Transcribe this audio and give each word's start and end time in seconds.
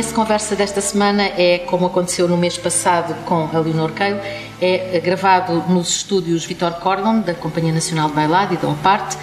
Começo 0.00 0.14
de 0.14 0.16
conversa 0.16 0.56
desta 0.56 0.80
semana 0.80 1.24
é, 1.24 1.58
como 1.66 1.84
aconteceu 1.84 2.26
no 2.26 2.34
mês 2.34 2.56
passado 2.56 3.14
com 3.26 3.50
a 3.54 3.58
Leonor 3.58 3.92
Keil, 3.92 4.16
é 4.58 4.98
gravado 4.98 5.62
nos 5.68 5.90
estúdios 5.90 6.46
Vitor 6.46 6.72
Cordon, 6.76 7.20
da 7.20 7.34
Companhia 7.34 7.70
Nacional 7.70 8.08
de 8.08 8.14
Bailado 8.14 8.54
e 8.54 8.56
da 8.56 8.66
OPART, 8.66 9.18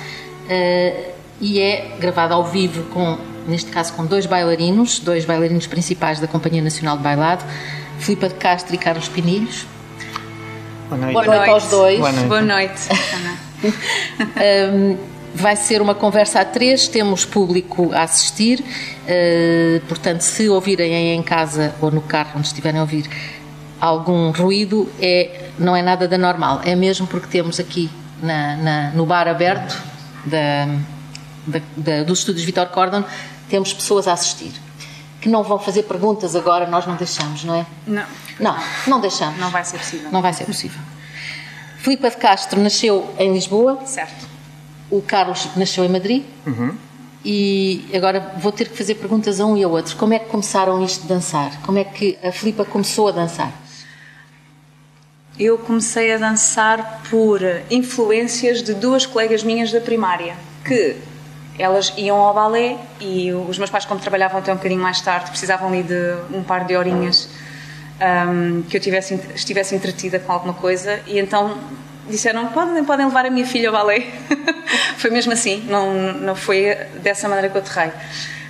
eh, 0.48 1.14
e 1.42 1.60
é 1.60 1.96
gravado 2.00 2.36
ao 2.36 2.46
vivo 2.46 2.84
com, 2.94 3.18
neste 3.48 3.72
caso, 3.72 3.92
com 3.94 4.06
dois 4.06 4.28
bailarinos, 4.28 5.00
dois 5.00 5.26
bailarinos 5.26 5.66
principais 5.66 6.20
da 6.20 6.28
Companhia 6.28 6.62
Nacional 6.62 6.96
de 6.96 7.02
Bailado, 7.02 7.44
Filipa 7.98 8.30
de 8.30 8.36
Castro 8.36 8.76
e 8.76 8.78
Carlos 8.78 9.08
Pinilhos. 9.08 9.66
Boa 10.90 11.02
noite. 11.02 11.14
Boa 11.14 11.26
noite 11.26 11.50
aos 11.50 11.70
dois. 11.72 11.98
Boa 11.98 12.12
noite. 12.12 12.28
Boa 12.28 12.42
noite. 12.44 12.82
Um, 14.72 14.98
vai 15.38 15.56
ser 15.56 15.82
uma 15.84 15.94
conversa 15.94 16.42
a 16.42 16.46
três, 16.46 16.88
temos 16.88 17.24
público 17.24 17.94
a 17.94 18.02
assistir, 18.02 18.60
uh, 18.60 19.86
portanto, 19.88 20.22
se 20.22 20.50
ouvirem 20.50 20.96
aí 20.96 21.16
em 21.16 21.22
casa 21.22 21.76
ou 21.80 21.92
no 21.92 22.02
carro, 22.02 22.32
onde 22.38 22.48
estiverem 22.48 22.80
a 22.80 22.82
ouvir, 22.82 23.08
algum 23.80 24.32
ruído, 24.32 24.92
é, 25.00 25.50
não 25.60 25.76
é 25.76 25.84
nada 25.84 26.08
da 26.08 26.18
normal, 26.18 26.62
é 26.66 26.76
mesmo 26.76 27.06
porque 27.06 27.28
temos 27.28 27.60
aqui 27.60 27.88
na, 28.22 28.58
na, 28.58 28.90
no 28.92 29.06
bar 29.06 29.28
aberto 29.28 29.80
da, 30.26 30.66
da, 31.46 31.62
da, 31.78 32.04
dos 32.04 32.20
estúdios 32.20 32.44
Vitor 32.44 32.66
Cordon, 32.70 33.04
temos 33.48 33.72
pessoas 33.72 34.08
a 34.08 34.14
assistir. 34.14 34.52
Que 35.22 35.30
não 35.30 35.44
vão 35.44 35.60
fazer 35.60 35.84
perguntas 35.84 36.36
agora, 36.36 36.68
nós 36.68 36.86
não 36.88 36.96
deixamos, 36.96 37.44
não 37.44 37.56
é? 37.56 37.66
Não. 37.86 38.06
Não, 38.40 38.56
não 38.88 39.00
deixamos. 39.00 39.40
Não 39.40 39.50
vai 39.50 39.64
ser 39.64 39.78
possível. 39.78 40.12
Não 40.12 40.22
vai 40.22 40.34
ser 40.34 40.46
possível. 40.46 40.80
Filipa 41.78 42.10
de 42.10 42.18
Castro 42.18 42.60
nasceu 42.62 43.14
em 43.18 43.34
Lisboa. 43.34 43.80
Certo. 43.86 44.27
O 44.90 45.02
Carlos 45.02 45.50
nasceu 45.56 45.84
em 45.84 45.90
Madrid. 45.90 46.24
Uhum. 46.46 46.76
E 47.26 47.86
agora 47.94 48.36
vou 48.38 48.52
ter 48.52 48.70
que 48.70 48.78
fazer 48.78 48.96
perguntas 48.96 49.40
a 49.40 49.46
um 49.46 49.58
e 49.58 49.64
ao 49.64 49.72
outro. 49.72 49.96
Como 49.98 50.14
é 50.14 50.20
que 50.20 50.30
começaram 50.30 50.84
isto 50.84 51.02
de 51.02 51.08
dançar? 51.08 51.62
Como 51.62 51.78
é 51.78 51.84
que 51.84 52.18
a 52.24 52.32
Filipa 52.32 52.64
começou 52.64 53.10
a 53.10 53.12
dançar? 53.12 53.52
Eu 55.38 55.58
comecei 55.58 56.14
a 56.14 56.18
dançar 56.18 57.02
por 57.10 57.42
influências 57.70 58.64
de 58.64 58.74
duas 58.74 59.06
colegas 59.06 59.44
minhas 59.44 59.72
da 59.72 59.80
primária, 59.82 60.36
que 60.66 60.96
elas 61.60 61.94
iam 61.98 62.18
ao 62.18 62.34
balé 62.34 62.78
e 63.00 63.32
os 63.32 63.58
meus 63.58 63.70
pais, 63.70 63.86
como 63.86 64.00
trabalhavam 64.00 64.40
até 64.40 64.52
um 64.52 64.56
bocadinho 64.56 64.82
mais 64.82 65.02
tarde, 65.02 65.30
precisavam 65.30 65.68
ali 65.68 65.84
de 65.84 66.16
um 66.32 66.44
par 66.44 66.66
de 66.66 66.76
horinhas 66.76 67.30
um, 68.00 68.62
que 68.64 68.78
eu 68.78 68.82
tivesse, 68.82 69.20
estivesse 69.36 69.76
entretida 69.76 70.20
com 70.20 70.32
alguma 70.32 70.54
coisa 70.54 71.02
e 71.08 71.20
então 71.20 71.58
disseram 72.10 72.48
podem, 72.48 72.84
podem 72.84 73.06
levar 73.06 73.26
a 73.26 73.30
minha 73.30 73.46
filha 73.46 73.70
ao 73.70 73.74
balé. 73.74 74.04
Foi 74.98 75.10
mesmo 75.10 75.32
assim 75.32 75.66
não, 75.68 75.94
não 76.14 76.36
foi 76.36 76.76
dessa 77.02 77.28
maneira 77.28 77.50
que 77.50 77.58
eu 77.58 77.62
aterrei. 77.62 77.92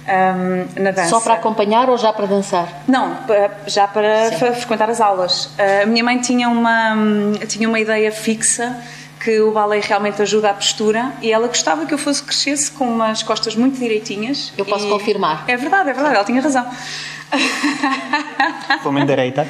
Um, 0.08 0.82
na 0.82 0.92
dança. 0.92 1.10
Só 1.10 1.20
para 1.20 1.34
acompanhar 1.34 1.90
ou 1.90 1.98
já 1.98 2.14
para 2.14 2.26
dançar? 2.26 2.84
não, 2.88 3.18
já 3.66 3.86
para 3.86 4.32
Sim. 4.32 4.38
frequentar 4.38 4.90
as 4.90 5.02
aulas. 5.02 5.50
A 5.84 5.86
minha 5.86 6.02
mãe 6.02 6.18
tinha 6.20 6.48
uma, 6.48 6.96
tinha 7.46 7.68
uma 7.68 7.78
ideia 7.78 8.10
fixa 8.10 8.78
que 9.20 9.42
o 9.42 9.52
balé 9.52 9.82
realmente 9.82 10.22
ajuda 10.22 10.50
a 10.50 10.54
postura 10.54 11.12
e 11.22 11.34
ela 11.34 11.48
gostava 11.48 11.86
que 11.86 11.94
eu 11.94 11.98
fosse 11.98 12.24
crescesse 12.24 12.72
com 12.72 12.86
umas 12.86 13.22
costas 13.22 13.56
muito 13.56 13.78
direitinhas 13.78 14.54
eu 14.58 14.64
posso 14.64 14.88
confirmar. 14.88 15.44
É 15.46 15.58
verdade, 15.58 15.90
é 15.90 15.94
verdade, 15.94 16.16
ela 16.16 16.24
tinha 16.24 16.42
razão 16.42 16.66
Como 18.84 19.04
direita. 19.06 19.48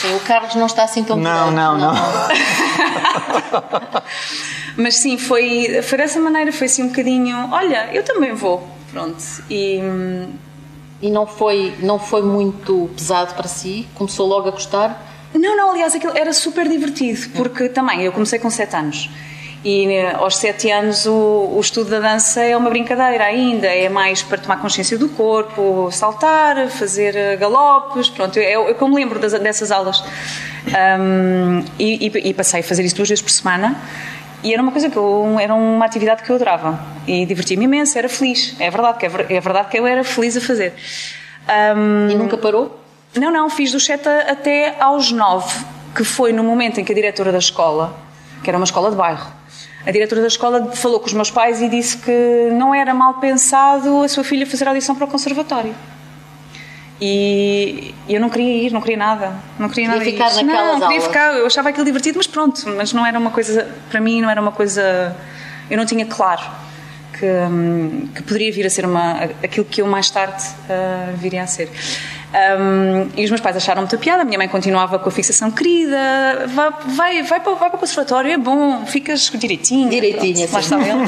Sim, 0.00 0.14
o 0.16 0.20
Carlos 0.20 0.54
não 0.54 0.66
está 0.66 0.84
assim 0.84 1.02
tão 1.04 1.16
Não, 1.16 1.50
não, 1.50 1.78
não. 1.78 1.94
Mas 4.76 4.96
sim, 4.96 5.16
foi, 5.16 5.80
foi 5.82 5.98
dessa 5.98 6.20
maneira, 6.20 6.52
foi 6.52 6.66
assim 6.66 6.82
um 6.82 6.88
bocadinho, 6.88 7.48
olha, 7.50 7.88
eu 7.92 8.02
também 8.04 8.34
vou, 8.34 8.68
pronto. 8.92 9.16
E, 9.48 9.80
e 11.00 11.10
não 11.10 11.26
foi, 11.26 11.74
não 11.80 11.98
foi 11.98 12.22
muito 12.22 12.90
pesado 12.94 13.34
para 13.34 13.48
si? 13.48 13.88
Começou 13.94 14.26
logo 14.26 14.48
a 14.48 14.50
gostar? 14.50 15.02
Não, 15.32 15.56
não, 15.56 15.70
aliás, 15.70 15.94
aquilo 15.94 16.16
era 16.16 16.32
super 16.32 16.68
divertido, 16.68 17.30
porque 17.34 17.68
também 17.68 18.02
eu 18.02 18.12
comecei 18.12 18.38
com 18.38 18.50
7 18.50 18.76
anos. 18.76 19.10
E 19.66 19.84
eh, 19.88 20.14
aos 20.14 20.36
sete 20.36 20.70
anos 20.70 21.06
o, 21.06 21.50
o, 21.56 21.60
estudo 21.60 21.90
da 21.90 21.98
dança 21.98 22.40
é 22.40 22.56
uma 22.56 22.70
brincadeira 22.70 23.24
ainda, 23.24 23.66
é 23.66 23.88
mais 23.88 24.22
para 24.22 24.38
tomar 24.38 24.58
consciência 24.58 24.96
do 24.96 25.08
corpo, 25.08 25.90
saltar, 25.90 26.68
fazer 26.68 27.16
eh, 27.16 27.36
galopes, 27.36 28.08
pronto, 28.08 28.38
eu, 28.38 28.68
eu 28.68 28.76
como 28.76 28.94
lembro 28.94 29.18
das, 29.18 29.32
dessas 29.32 29.72
aulas. 29.72 30.04
Um, 30.68 31.64
e, 31.80 32.06
e, 32.06 32.28
e, 32.28 32.32
passei 32.32 32.60
a 32.60 32.62
fazer 32.62 32.84
isso 32.84 32.94
duas 32.94 33.08
vezes 33.08 33.22
por 33.22 33.30
semana 33.30 33.76
e 34.44 34.52
era 34.52 34.62
uma 34.62 34.70
coisa 34.70 34.88
que 34.88 34.96
eu, 34.96 35.36
era 35.40 35.52
uma 35.52 35.84
atividade 35.84 36.22
que 36.22 36.30
eu 36.30 36.36
adorava 36.36 36.78
e 37.04 37.26
divertia-me 37.26 37.64
imenso, 37.64 37.98
era 37.98 38.08
feliz, 38.08 38.54
é 38.60 38.70
verdade, 38.70 38.98
que 38.98 39.06
é, 39.06 39.36
é 39.36 39.40
verdade 39.40 39.68
que 39.68 39.80
eu 39.80 39.84
era 39.84 40.04
feliz 40.04 40.36
a 40.36 40.40
fazer. 40.40 40.74
Um, 41.76 42.08
e 42.08 42.14
nunca 42.14 42.38
parou? 42.38 42.78
Não, 43.16 43.32
não, 43.32 43.50
fiz 43.50 43.72
do 43.72 43.80
7 43.80 44.08
até 44.08 44.76
aos 44.78 45.10
9, 45.10 45.64
que 45.96 46.04
foi 46.04 46.32
no 46.32 46.44
momento 46.44 46.78
em 46.78 46.84
que 46.84 46.92
a 46.92 46.94
diretora 46.94 47.32
da 47.32 47.38
escola, 47.38 47.96
que 48.44 48.48
era 48.48 48.56
uma 48.56 48.64
escola 48.64 48.90
de 48.90 48.96
bairro, 48.96 49.35
a 49.86 49.90
diretora 49.92 50.20
da 50.20 50.26
escola 50.26 50.72
falou 50.72 50.98
com 50.98 51.06
os 51.06 51.12
meus 51.12 51.30
pais 51.30 51.62
e 51.62 51.68
disse 51.68 51.96
que 51.98 52.50
não 52.52 52.74
era 52.74 52.92
mal 52.92 53.14
pensado 53.14 54.02
a 54.02 54.08
sua 54.08 54.24
filha 54.24 54.44
fazer 54.44 54.66
audição 54.66 54.96
para 54.96 55.04
o 55.04 55.08
conservatório. 55.08 55.74
E 57.00 57.94
eu 58.08 58.20
não 58.20 58.28
queria 58.28 58.66
ir, 58.66 58.72
não 58.72 58.80
queria 58.80 58.96
nada. 58.96 59.34
Não 59.58 59.68
queria, 59.68 59.84
queria 59.84 59.98
nada 59.98 60.04
ficar 60.04 60.28
disso. 60.28 60.44
naquelas 60.44 60.66
não, 60.66 60.74
aulas. 60.74 60.88
queria 60.88 61.00
ficar, 61.02 61.34
eu 61.34 61.46
achava 61.46 61.68
aquilo 61.68 61.84
divertido, 61.84 62.16
mas 62.18 62.26
pronto, 62.26 62.68
mas 62.70 62.92
não 62.92 63.06
era 63.06 63.18
uma 63.18 63.30
coisa, 63.30 63.68
para 63.88 64.00
mim 64.00 64.20
não 64.20 64.30
era 64.30 64.40
uma 64.40 64.52
coisa, 64.52 65.14
eu 65.70 65.76
não 65.76 65.86
tinha 65.86 66.06
claro 66.06 66.42
que, 67.12 67.26
hum, 67.26 68.08
que 68.14 68.22
poderia 68.22 68.50
vir 68.50 68.66
a 68.66 68.70
ser 68.70 68.86
uma, 68.86 69.24
aquilo 69.42 69.66
que 69.66 69.82
eu 69.82 69.86
mais 69.86 70.10
tarde 70.10 70.42
uh, 70.42 71.16
viria 71.16 71.42
a 71.42 71.46
ser. 71.46 71.70
Um, 72.36 73.08
e 73.16 73.24
os 73.24 73.30
meus 73.30 73.40
pais 73.40 73.56
acharam 73.56 73.80
muita 73.80 73.96
piada, 73.96 74.20
a 74.20 74.24
minha 74.24 74.36
mãe 74.36 74.46
continuava 74.46 74.98
com 74.98 75.08
a 75.08 75.12
fixação 75.12 75.50
querida, 75.50 76.46
vai, 76.48 76.70
vai, 76.84 77.22
vai, 77.22 77.40
para, 77.40 77.54
vai 77.54 77.70
para 77.70 77.76
o 77.76 77.80
conservatório, 77.80 78.30
é 78.30 78.36
bom, 78.36 78.84
ficas 78.84 79.30
direitinho. 79.34 79.88
Direitinho, 79.88 80.46
pronto, 80.46 80.52
lá 80.52 80.60
está 80.60 80.78
ele. 80.78 81.00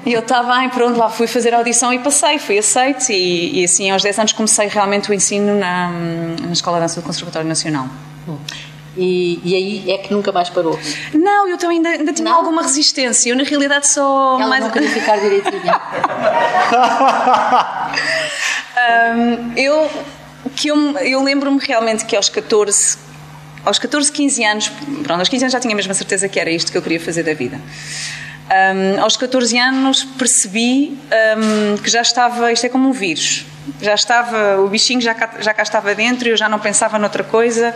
e 0.06 0.14
eu 0.14 0.20
estava 0.20 0.58
bem, 0.58 0.70
pronto, 0.70 0.96
lá 0.96 1.10
fui 1.10 1.26
fazer 1.26 1.52
a 1.52 1.58
audição 1.58 1.92
e 1.92 1.98
passei, 1.98 2.38
fui 2.38 2.56
aceite 2.56 3.12
e, 3.12 3.60
e 3.60 3.64
assim 3.64 3.90
aos 3.90 4.02
10 4.02 4.18
anos 4.18 4.32
comecei 4.32 4.66
realmente 4.66 5.10
o 5.10 5.14
ensino 5.14 5.58
na, 5.58 5.90
na 5.90 6.52
Escola 6.52 6.78
de 6.78 6.84
Dança 6.84 7.02
do 7.02 7.04
Conservatório 7.04 7.46
Nacional. 7.46 7.86
E, 8.96 9.40
e, 9.44 9.54
aí 9.54 9.90
é 9.90 9.98
que 9.98 10.10
nunca 10.12 10.32
mais 10.32 10.48
parou? 10.48 10.80
Não, 11.12 11.48
eu 11.48 11.58
também 11.58 11.76
ainda, 11.76 11.90
ainda 11.90 12.14
tinha 12.14 12.30
não? 12.30 12.38
alguma 12.38 12.62
resistência. 12.62 13.28
Eu, 13.30 13.36
na 13.36 13.44
realidade, 13.44 13.88
só. 13.88 14.38
Ela 14.40 14.48
mais... 14.48 14.64
não 14.64 14.70
queria 14.70 14.88
ficar 14.88 15.18
direitinha. 15.18 15.80
um, 19.14 19.52
eu 19.56 19.88
que 20.56 20.68
eu, 20.68 20.76
eu 20.98 21.22
lembro-me 21.22 21.58
realmente 21.60 22.04
que 22.04 22.16
aos 22.16 22.28
14, 22.28 22.98
aos 23.64 23.78
14, 23.78 24.10
15 24.10 24.44
anos, 24.44 24.68
pronto, 25.02 25.20
aos 25.20 25.28
15 25.28 25.44
anos 25.44 25.52
já 25.52 25.60
tinha 25.60 25.74
a 25.74 25.76
mesma 25.76 25.94
certeza 25.94 26.28
que 26.28 26.40
era 26.40 26.50
isto 26.50 26.72
que 26.72 26.78
eu 26.78 26.82
queria 26.82 27.00
fazer 27.00 27.22
da 27.22 27.34
vida. 27.34 27.60
Um, 28.50 29.00
aos 29.00 29.16
14 29.16 29.56
anos 29.58 30.02
percebi 30.02 30.98
um, 31.38 31.76
que 31.78 31.88
já 31.88 32.02
estava, 32.02 32.50
isto 32.52 32.66
é 32.66 32.68
como 32.68 32.88
um 32.88 32.92
vírus, 32.92 33.46
já 33.80 33.94
estava, 33.94 34.60
o 34.60 34.68
bichinho 34.68 35.00
já 35.00 35.14
cá, 35.14 35.30
já 35.40 35.54
cá 35.54 35.62
estava 35.62 35.94
dentro 35.94 36.26
e 36.26 36.32
eu 36.32 36.36
já 36.36 36.48
não 36.48 36.58
pensava 36.58 36.98
noutra 36.98 37.22
coisa, 37.22 37.72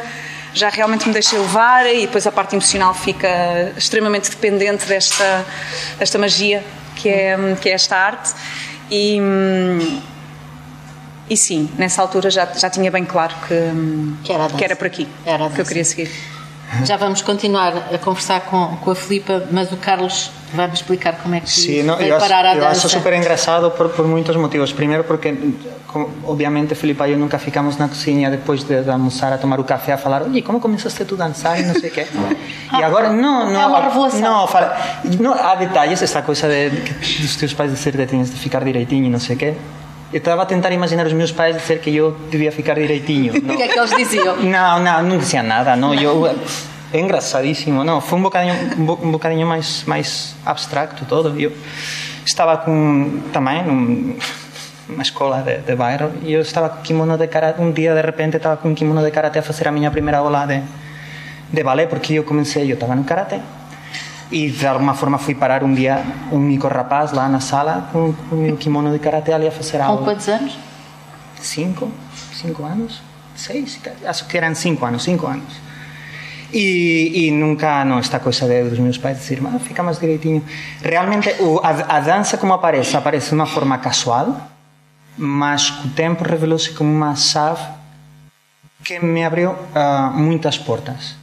já 0.53 0.69
realmente 0.69 1.07
me 1.07 1.13
deixei 1.13 1.39
levar 1.39 1.87
e 1.87 2.07
depois 2.07 2.27
a 2.27 2.33
parte 2.33 2.57
emocional 2.57 2.93
fica 2.93 3.73
extremamente 3.77 4.31
dependente 4.31 4.87
desta, 4.87 5.47
desta 5.99 6.19
magia 6.19 6.65
que 6.97 7.09
é, 7.09 7.37
que 7.61 7.69
é 7.69 7.73
esta 7.73 7.97
arte. 7.97 8.35
E, 8.91 9.19
e 11.29 11.37
sim, 11.37 11.71
nessa 11.79 12.03
altura 12.03 12.31
já, 12.31 12.47
já 12.47 12.69
tinha 12.69 12.91
bem 12.91 13.05
claro 13.05 13.35
que, 13.49 13.55
que, 14.25 14.33
era, 14.33 14.49
que 14.49 14.65
era 14.65 14.77
por 14.77 14.87
aqui 14.87 15.09
era 15.25 15.49
que 15.49 15.61
eu 15.61 15.65
queria 15.65 15.85
seguir. 15.85 16.11
Já 16.83 16.97
vamos 16.97 17.23
continuar 17.23 17.73
a 17.93 17.99
conversar 17.99 18.41
com, 18.41 18.77
com 18.79 18.91
a 18.91 18.95
Filipa, 18.95 19.45
mas 19.51 19.71
o 19.71 19.77
Carlos 19.77 20.31
vai 20.53 20.67
me 20.67 20.75
explicar 20.75 21.15
como 21.23 21.35
é 21.35 21.41
que 21.41 21.51
sí, 21.51 21.83
no, 21.83 21.97
veio 21.97 22.19
parar 22.19 22.45
a 22.45 22.55
eu 22.55 22.61
dança. 22.61 22.87
acho 22.87 22.89
super 22.89 23.13
engraçado 23.13 23.71
por, 23.71 23.91
por 23.91 24.07
muitos 24.07 24.35
motivos. 24.37 24.73
Primeiro 24.73 25.05
porque, 25.05 25.37
como, 25.87 26.11
obviamente, 26.25 26.75
Filipa 26.75 27.07
e 27.07 27.13
eu 27.13 27.19
nunca 27.19 27.39
ficamos 27.39 27.77
na 27.77 27.87
cozinha 27.87 28.31
depois 28.31 28.65
de, 28.65 28.83
de, 28.83 28.91
almoçar 28.91 29.33
a 29.33 29.39
tomar 29.39 29.61
o 29.61 29.65
café 29.65 29.93
a 29.93 29.99
falar 29.99 30.23
oye, 30.23 30.43
como 30.43 30.59
começaste 30.59 31.05
tu 31.05 31.15
a 31.15 31.19
dançar 31.19 31.61
e 31.61 31.63
não 31.63 31.75
sei 31.75 31.91
o 31.91 31.93
quê. 31.93 32.07
E 32.73 32.83
agora, 32.83 33.11
não, 33.11 33.53
não... 33.53 33.61
É 33.61 33.67
uma 33.67 33.81
revelação. 33.81 34.21
Não, 34.21 34.47
fala, 34.49 34.77
não, 35.21 35.33
há 35.33 35.55
detalhes, 35.55 36.03
essa 36.03 36.23
coisa 36.23 36.49
de, 36.49 36.71
de, 36.71 37.23
dos 37.23 37.37
teus 37.37 37.55
pais 37.55 37.71
dizer 37.71 37.93
que 37.97 38.07
tinhas 38.07 38.31
de 38.31 38.37
ficar 38.37 38.65
direitinho 38.65 39.07
e 39.07 39.11
não 39.11 39.21
sei 39.21 39.37
o 39.37 39.39
quê. 39.39 39.55
Eu 40.13 40.19
estaba 40.19 40.43
a 40.43 40.47
tentar 40.47 40.71
imaginar 40.71 41.07
os 41.07 41.13
meus 41.13 41.33
pais 41.33 41.57
dizer 41.57 41.81
que 41.81 41.95
eu 41.95 42.13
debía 42.31 42.53
ficar 42.53 42.75
direitinho. 42.75 43.35
O 43.43 43.57
que 43.57 43.69
que 43.69 43.79
eles 43.79 43.95
diziam? 43.97 44.37
Non, 44.37 44.79
non, 44.83 45.03
não 45.03 45.19
dicían 45.19 45.45
nada, 45.45 45.77
non, 45.77 45.95
eu... 45.95 46.27
É 46.95 47.01
engraçadíssimo. 47.01 47.83
non, 47.83 47.99
foi 47.99 48.19
un 48.19 48.23
bocadinho, 48.23 48.55
um 48.79 48.87
un, 48.87 49.09
um 49.09 49.11
bocadinho 49.11 49.47
máis, 49.47 49.83
máis 49.83 50.39
abstracto 50.47 51.03
todo. 51.11 51.35
Eu 51.35 51.51
estaba 52.23 52.63
com, 52.63 53.19
tamén, 53.35 53.67
un, 53.67 54.15
uma 54.89 55.03
escola 55.03 55.43
de, 55.43 55.59
de 55.59 55.75
bairro 55.75 56.13
e 56.23 56.33
eu 56.33 56.41
estava 56.41 56.69
com 56.69 56.83
kimono 56.83 57.17
de 57.17 57.27
karate 57.29 57.61
um 57.61 57.73
dia 57.73 57.95
de 57.95 58.03
repente 58.03 58.37
estava 58.37 58.57
com 58.57 58.75
kimono 58.75 59.03
de 59.03 59.11
karate 59.11 59.39
a 59.39 59.43
fazer 59.43 59.69
a 59.69 59.73
minha 59.73 59.91
primeira 59.91 60.19
aula 60.19 60.47
de 60.47 60.63
de 61.51 61.63
balé 61.63 61.87
porque 61.87 62.15
eu 62.15 62.25
comecei 62.25 62.71
eu 62.71 62.75
estava 62.75 62.95
no 62.95 63.05
karate 63.05 63.41
E 64.31 64.51
de 64.51 64.67
alguma 64.67 64.95
forma 64.95 65.19
fui 65.19 65.35
parar 65.35 65.63
um 65.63 65.75
dia 65.75 66.03
um 66.33 66.39
mico 66.39 66.67
rapaz 66.67 67.13
lá 67.13 67.29
na 67.29 67.41
sala 67.41 67.89
com, 67.93 68.13
com 68.13 68.37
o 68.37 68.39
meu 68.39 68.57
kimono 68.57 68.91
de 68.91 68.99
karate 68.99 69.33
ali 69.33 69.47
a 69.47 69.53
fazer 69.53 69.81
aula. 69.81 69.99
Com 69.99 70.05
quantos 70.05 70.29
anos? 70.29 70.57
cinco, 71.45 71.91
cinco 72.33 72.65
anos, 72.65 73.03
seis, 73.37 73.79
acho 74.05 74.27
que 74.27 74.37
eram 74.37 74.55
cinco 74.55 74.85
anos, 74.85 75.03
cinco 75.03 75.27
anos. 75.27 75.63
E, 76.53 77.27
e 77.27 77.31
nunca, 77.31 77.85
não, 77.85 77.99
esta 77.99 78.21
coisa 78.21 78.47
de, 78.47 78.71
dos 78.71 78.79
meus 78.79 78.97
pais 78.97 79.19
dizer, 79.19 79.43
ah, 79.45 79.59
fica 79.59 79.83
mais 79.83 79.99
direitinho. 79.99 80.43
Realmente, 80.81 81.35
o, 81.41 81.59
a, 81.63 81.97
a 81.97 82.01
dança 82.01 82.37
como 82.37 82.53
aparece? 82.53 82.97
Aparece 82.97 83.31
de 83.31 83.35
uma 83.35 83.47
forma 83.47 83.77
casual, 83.79 84.37
mas 85.19 85.71
com 85.71 85.89
o 85.89 85.91
tempo 85.91 86.23
revelou-se 86.23 86.71
como 86.71 86.91
uma 86.91 87.17
chave 87.17 87.63
que 88.85 89.01
me 89.01 89.25
abriu 89.25 89.51
uh, 89.51 90.11
muitas 90.13 90.59
portas 90.59 91.17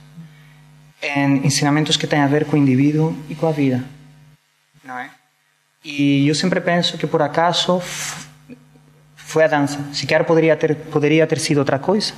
em 1.01 1.45
ensinamentos 1.45 1.97
que 1.97 2.07
têm 2.07 2.21
a 2.21 2.27
ver 2.27 2.45
com 2.45 2.55
o 2.55 2.59
indivíduo 2.59 3.15
e 3.29 3.35
com 3.35 3.47
a 3.47 3.51
vida, 3.51 3.83
não 4.83 4.97
é? 4.97 5.09
E 5.83 6.27
eu 6.27 6.35
sempre 6.35 6.61
penso 6.61 6.97
que 6.97 7.07
por 7.07 7.21
acaso 7.21 7.81
foi 9.15 9.43
a 9.43 9.47
dança. 9.47 9.79
Sequer 9.93 10.23
poderia 10.25 10.55
ter 10.55 10.75
poderia 10.75 11.25
ter 11.25 11.39
sido 11.39 11.57
outra 11.57 11.79
coisa, 11.79 12.13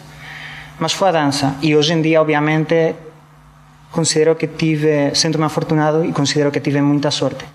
mas 0.80 0.92
foi 0.92 1.10
a 1.10 1.12
dança. 1.12 1.56
E 1.62 1.76
hoje 1.76 1.94
em 1.94 2.02
dia, 2.02 2.20
obviamente, 2.20 2.94
considero 3.92 4.36
que 4.36 4.48
tive, 4.48 5.16
sinto-me 5.16 5.46
afortunado 5.46 6.04
e 6.04 6.12
considero 6.12 6.52
que 6.52 6.60
tive 6.60 6.82
muita 6.82 7.10
sorte. 7.12 7.46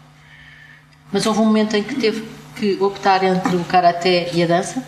Mas 1.13 1.27
houve 1.27 1.41
um 1.41 1.45
momento 1.45 1.77
em 1.77 1.83
que 1.83 1.95
teve 1.97 2.25
que 2.57 2.79
optar 2.81 3.23
entre 3.25 3.57
o 3.57 3.65
karaté 3.65 4.31
e 4.33 4.43
a 4.43 4.47
dança? 4.47 4.83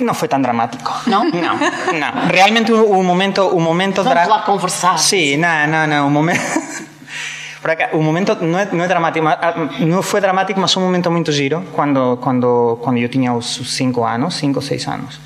Não 0.00 0.14
foi 0.14 0.28
tão 0.28 0.40
dramático. 0.40 0.92
Não? 1.06 1.24
Não, 1.24 1.56
não. 1.56 2.28
Realmente 2.32 2.72
o 2.72 3.02
momento... 3.02 3.42
O 3.48 3.60
momento 3.60 4.02
Vamos 4.02 4.28
lá 4.28 4.40
conversar. 4.42 4.98
Sim, 4.98 5.36
não, 5.36 5.66
não, 5.66 5.86
não. 5.86 6.06
O 6.08 6.10
momento... 6.10 6.40
o 7.92 8.02
momento 8.02 8.36
não 8.42 8.58
é, 8.58 8.68
não 8.72 8.84
é 8.84 8.88
dramático, 8.88 9.26
não 9.80 10.02
foi 10.02 10.20
dramático, 10.20 10.60
mas 10.60 10.76
um 10.76 10.82
momento 10.82 11.10
muito 11.10 11.32
giro, 11.32 11.64
quando, 11.72 12.18
quando, 12.18 12.78
quando 12.82 12.98
eu 12.98 13.08
tinha 13.08 13.32
os 13.32 13.76
5 13.76 14.04
anos, 14.04 14.34
5 14.34 14.58
ou 14.58 14.62
6 14.62 14.88
anos. 14.88 15.20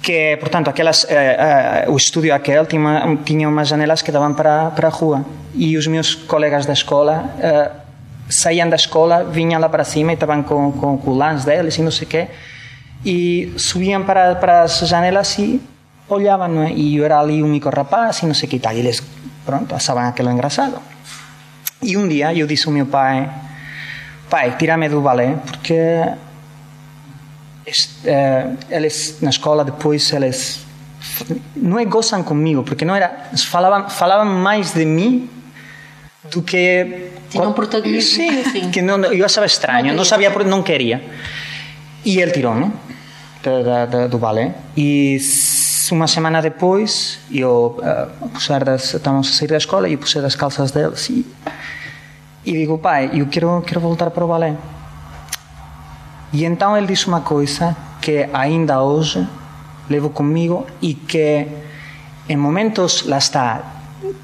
Que, 0.00 0.36
portanto, 0.36 0.68
aquelas, 0.68 1.04
eh, 1.08 1.84
eh, 1.84 1.90
o 1.90 1.96
estúdio 1.96 2.32
aquele 2.32 2.64
tinha, 2.66 3.18
tinha 3.24 3.48
umas 3.48 3.68
janelas 3.68 4.02
que 4.02 4.12
davam 4.12 4.32
para, 4.32 4.70
para 4.70 4.88
a 4.88 4.90
rua. 4.90 5.24
E 5.52 5.76
os 5.76 5.86
meus 5.86 6.14
colegas 6.14 6.64
da 6.64 6.72
escola 6.72 7.24
eh, 7.40 7.70
saíam 8.28 8.68
da 8.68 8.76
escola, 8.76 9.24
vinham 9.24 9.60
lá 9.60 9.68
para 9.68 9.82
cima 9.84 10.12
e 10.12 10.14
estavam 10.14 10.42
com, 10.44 10.72
com, 10.72 10.96
com 10.96 11.10
o 11.10 11.16
lance 11.16 11.44
deles 11.44 11.76
e 11.76 11.82
não 11.82 11.90
sei 11.90 12.06
o 12.06 12.10
quê 12.10 12.28
e 13.04 13.52
subiam 13.56 14.04
para, 14.04 14.34
para 14.36 14.62
as 14.62 14.78
janelas 14.80 15.38
e 15.38 15.60
olhavam, 16.08 16.48
não 16.48 16.62
é? 16.62 16.72
E 16.72 16.96
eu 16.96 17.04
era 17.04 17.20
ali 17.20 17.42
um 17.42 17.48
micro 17.48 17.74
rapaz 17.74 18.22
e 18.22 18.26
não 18.26 18.34
sei 18.34 18.46
o 18.46 18.50
que 18.50 18.58
tal. 18.58 18.74
E 18.74 18.78
eles, 18.78 19.02
pronto, 19.44 19.74
achavam 19.74 20.04
aquilo 20.04 20.30
engraçado. 20.30 20.80
E 21.82 21.96
um 21.96 22.08
dia 22.08 22.34
eu 22.34 22.46
disse 22.46 22.66
ao 22.66 22.72
meu 22.72 22.86
pai: 22.86 23.30
Pai, 24.30 24.56
tira-me 24.56 24.88
do 24.88 25.00
balé, 25.00 25.36
porque 25.44 25.74
este, 27.66 28.08
uh, 28.08 28.56
eles 28.70 29.18
na 29.20 29.30
escola 29.30 29.64
depois 29.64 30.12
eles 30.12 30.64
não 31.54 31.78
é 31.78 31.84
gozam 31.84 32.22
comigo, 32.22 32.62
porque 32.62 32.84
não 32.84 32.94
era 32.94 33.30
falavam 33.48 33.88
falavam 33.90 34.26
mais 34.26 34.72
de 34.72 34.84
mim 34.84 35.28
do 36.30 36.42
que 36.42 37.10
tinha 37.30 37.48
um 37.48 37.52
protagonismo 37.52 38.16
sim, 38.16 38.44
sim. 38.44 38.70
que 38.70 38.82
não, 38.82 39.04
eu 39.04 39.24
achava 39.24 39.46
estranho, 39.46 39.88
não, 39.88 39.96
não 39.96 40.04
sabia 40.04 40.30
não 40.30 40.62
queria 40.62 41.02
e 42.04 42.20
ele 42.20 42.30
tirou-me 42.30 42.72
da, 43.50 43.86
da, 43.86 44.06
do 44.06 44.18
balé. 44.18 44.54
E 44.76 45.18
uma 45.92 46.06
semana 46.06 46.42
depois 46.42 47.18
eu 47.30 47.78
uh, 47.78 48.28
puxar 48.30 48.64
das, 48.64 48.94
estávamos 48.94 49.28
a 49.28 49.32
sair 49.32 49.48
da 49.48 49.56
escola 49.56 49.88
e 49.88 49.92
eu 49.92 49.98
puxei 49.98 50.20
das 50.20 50.34
calças 50.34 50.70
dele 50.70 50.94
e, 51.10 51.26
e 52.44 52.52
digo 52.52 52.78
pai 52.78 53.10
eu 53.14 53.26
quero 53.26 53.62
quero 53.62 53.80
voltar 53.80 54.10
para 54.10 54.24
o 54.24 54.28
balé. 54.28 54.56
E 56.32 56.44
então 56.44 56.76
ele 56.76 56.86
disse 56.86 57.06
uma 57.06 57.20
coisa 57.20 57.76
que 58.00 58.28
ainda 58.32 58.82
hoje 58.82 59.26
levo 59.88 60.10
comigo 60.10 60.66
e 60.82 60.94
que 60.94 61.46
em 62.28 62.36
momentos 62.36 63.04
lá 63.04 63.18
está 63.18 63.62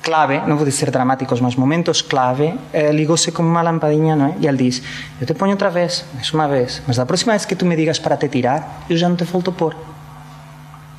clave, 0.04 0.44
non 0.44 0.60
vou 0.60 0.69
dizer 0.69 0.92
dramáticos, 0.92 1.40
mas 1.40 1.56
momentos 1.56 2.04
clave, 2.04 2.54
eh, 2.76 2.92
ligóse 2.92 3.32
como 3.32 3.48
unha 3.48 3.64
lampadinha, 3.64 4.12
non 4.12 4.36
é? 4.36 4.44
E 4.44 4.46
al 4.46 4.58
diz, 4.58 4.84
eu 5.16 5.24
te 5.24 5.32
poño 5.32 5.56
outra 5.56 5.72
vez, 5.72 6.04
máis 6.12 6.28
unha 6.30 6.48
vez, 6.50 6.84
mas 6.84 7.00
da 7.00 7.08
próxima 7.08 7.32
vez 7.32 7.48
que 7.48 7.56
tú 7.56 7.64
me 7.64 7.78
digas 7.78 7.96
para 7.96 8.20
te 8.20 8.28
tirar, 8.28 8.84
eu 8.92 8.96
já 9.00 9.08
non 9.08 9.16
te 9.16 9.24
volto 9.24 9.56
por. 9.56 9.72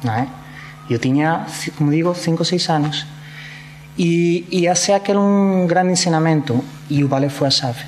Non 0.02 0.14
é? 0.18 0.26
Eu 0.90 0.98
tiña, 0.98 1.46
como 1.78 1.94
digo, 1.94 2.18
cinco 2.18 2.42
ou 2.42 2.50
seis 2.50 2.66
anos. 2.68 3.06
E, 3.94 4.50
e 4.50 4.66
ase 4.66 4.98
aquel 4.98 5.22
un 5.22 5.70
gran 5.70 5.86
ensinamento, 5.86 6.58
e 6.90 7.06
o 7.06 7.08
ballet 7.08 7.30
foi 7.30 7.48
a 7.48 7.54
xave. 7.54 7.86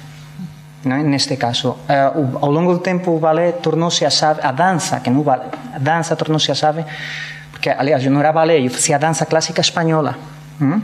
Non 0.86 1.02
é? 1.02 1.02
Neste 1.02 1.34
caso, 1.42 1.82
eh, 1.90 2.14
o, 2.14 2.46
ao 2.46 2.54
longo 2.54 2.78
do 2.78 2.82
tempo 2.86 3.10
o 3.10 3.20
ballet 3.20 3.58
tornouse 3.58 4.06
a 4.06 4.14
xave, 4.14 4.46
a 4.46 4.54
danza, 4.54 5.02
que 5.02 5.10
non 5.10 5.26
o 5.26 5.28
a 5.34 5.50
danza 5.82 6.14
tornouse 6.14 6.54
a 6.54 6.58
xave, 6.58 6.86
porque, 7.50 7.74
aliás, 7.74 8.06
eu 8.06 8.14
non 8.14 8.22
era 8.22 8.30
ballet, 8.30 8.62
eu 8.62 8.70
facía 8.70 9.02
danza 9.02 9.26
clásica 9.26 9.66
española, 9.66 10.35
Hum? 10.62 10.82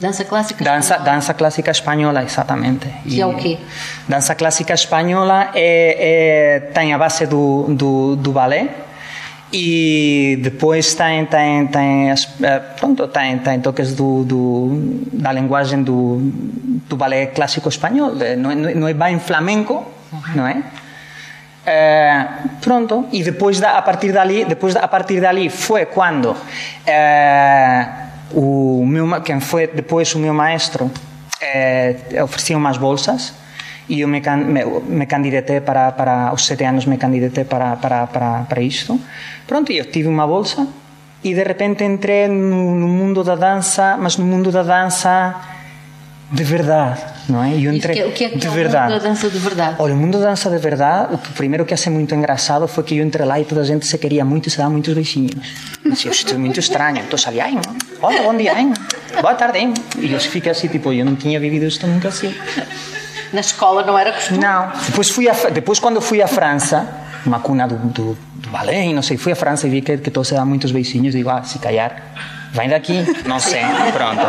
Dança 0.00 0.24
clássica 0.24 0.62
dança, 0.62 0.94
espanhola. 0.94 1.14
Dança 1.14 1.34
clássica 1.34 1.70
espanhola, 1.70 2.22
exatamente. 2.22 2.86
Que 3.04 3.16
e 3.16 3.20
é 3.20 3.26
o 3.26 3.34
quê? 3.34 3.58
Dança 4.06 4.34
clássica 4.34 4.74
espanhola 4.74 5.50
é, 5.54 6.56
é, 6.56 6.60
tem 6.60 6.92
a 6.92 6.98
base 6.98 7.26
do, 7.26 7.66
do, 7.68 8.16
do 8.16 8.32
balé 8.32 8.68
e 9.52 10.38
depois 10.42 10.94
tem, 10.94 11.24
tem, 11.24 11.66
tem, 11.68 12.10
eh, 12.10 12.58
pronto, 12.78 13.06
tem, 13.08 13.38
tem 13.38 13.60
toques 13.60 13.94
do, 13.94 14.24
do, 14.24 14.68
da 15.12 15.32
linguagem 15.32 15.82
do, 15.82 16.18
do 16.88 16.96
balé 16.96 17.26
clássico 17.26 17.68
espanhol. 17.68 18.12
Não 18.36 18.50
é, 18.50 18.74
não 18.74 18.88
é 18.88 18.92
bem 18.92 19.18
flamenco, 19.18 19.86
não 20.34 20.46
é? 20.46 20.62
É, 21.64 22.26
pronto, 22.60 23.06
e 23.12 23.22
depois 23.24 23.58
da, 23.58 23.78
a 23.78 23.82
partir 23.82 24.12
dali, 24.12 24.44
depois 24.44 24.76
a 24.76 24.86
partir 24.86 25.20
dali 25.20 25.48
foi 25.48 25.86
quando 25.86 26.36
é, 26.86 27.88
o 28.32 28.84
meu, 28.86 29.20
quem 29.22 29.40
foi 29.40 29.66
depois 29.66 30.14
o 30.14 30.18
meu 30.18 30.34
maestro 30.34 30.90
é, 31.40 32.22
oferecia 32.22 32.56
umas 32.56 32.76
bolsas 32.76 33.34
e 33.88 34.00
eu 34.00 34.08
me, 34.08 34.20
me, 34.20 34.64
me 34.64 35.06
candidatei 35.06 35.60
para, 35.60 35.92
para 35.92 36.28
aos 36.28 36.44
sete 36.44 36.64
anos 36.64 36.86
me 36.86 36.96
candidatei 36.96 37.44
para, 37.44 37.76
para, 37.76 38.06
para, 38.06 38.42
para 38.42 38.60
isto. 38.60 39.00
Pronto, 39.46 39.70
eu 39.70 39.84
tive 39.84 40.08
uma 40.08 40.26
bolsa 40.26 40.66
e 41.22 41.34
de 41.34 41.42
repente 41.42 41.84
entrei 41.84 42.26
no, 42.28 42.74
no 42.74 42.88
mundo 42.88 43.22
da 43.22 43.34
dança 43.34 43.96
mas 43.98 44.16
no 44.16 44.24
mundo 44.24 44.50
da 44.50 44.62
dança 44.62 45.34
de 46.30 46.42
verdade, 46.42 47.00
não 47.28 47.42
é? 47.42 47.54
Eu 47.54 47.72
entrei, 47.72 48.02
o 48.04 48.12
que 48.12 48.24
é, 48.24 48.26
o 48.26 48.30
que 48.30 48.36
é 48.36 48.38
de 48.38 48.46
é 48.46 48.50
verdade. 48.50 48.92
mundo 48.92 49.02
da 49.02 49.08
dança 49.08 49.30
de 49.30 49.38
verdade? 49.38 49.76
Olha, 49.78 49.94
o 49.94 49.96
mundo 49.96 50.18
da 50.18 50.30
dança 50.30 50.50
de 50.50 50.58
verdade, 50.58 51.14
o 51.14 51.18
primeiro 51.18 51.64
que 51.64 51.72
achei 51.72 51.92
muito 51.92 52.14
engraçado 52.14 52.66
foi 52.66 52.82
que 52.82 52.96
eu 52.96 53.04
entrei 53.04 53.24
lá 53.24 53.38
e 53.38 53.44
toda 53.44 53.60
a 53.60 53.64
gente 53.64 53.86
se 53.86 53.96
queria 53.96 54.24
muito 54.24 54.48
e 54.48 54.50
se 54.50 54.58
dava 54.58 54.70
muitos 54.70 54.92
beijinhos. 54.92 55.34
Dizia, 55.84 56.10
isto 56.10 56.34
é 56.34 56.36
muito 56.36 56.58
estranho. 56.58 56.98
Então 56.98 57.16
sabia, 57.16 57.44
ai, 57.44 57.58
olha, 58.02 58.22
bom 58.22 58.36
dia, 58.36 58.58
hein? 58.58 58.72
boa 59.20 59.34
tarde, 59.34 59.58
hein? 59.58 59.74
E 59.98 60.12
eu 60.12 60.20
fiquei 60.20 60.50
assim, 60.50 60.68
tipo, 60.68 60.92
eu 60.92 61.04
não 61.04 61.14
tinha 61.14 61.38
vivido 61.38 61.64
isto 61.64 61.86
nunca 61.86 62.08
assim. 62.08 62.34
Na 63.32 63.40
escola 63.40 63.84
não 63.84 63.98
era 63.98 64.12
costume? 64.12 64.40
Não. 64.40 64.70
Depois, 64.86 65.08
fui 65.08 65.28
a, 65.28 65.32
depois 65.50 65.78
quando 65.78 66.00
fui 66.00 66.20
à 66.22 66.26
França, 66.26 66.86
uma 67.24 67.38
cuna 67.40 67.66
do, 67.66 67.76
do, 67.76 68.18
do 68.34 68.50
balé, 68.50 68.92
não 68.92 69.02
sei, 69.02 69.16
fui 69.16 69.32
à 69.32 69.36
França 69.36 69.66
e 69.66 69.70
vi 69.70 69.80
que, 69.80 69.96
que 69.98 70.10
todos 70.10 70.28
se 70.28 70.34
davam 70.34 70.48
muitos 70.48 70.72
beijinhos, 70.72 71.14
digo, 71.14 71.30
ah, 71.30 71.42
se 71.42 71.58
calhar 71.58 72.02
vem 72.52 72.68
daqui, 72.68 73.04
não 73.26 73.38
sei, 73.38 73.62
pronto. 73.92 74.26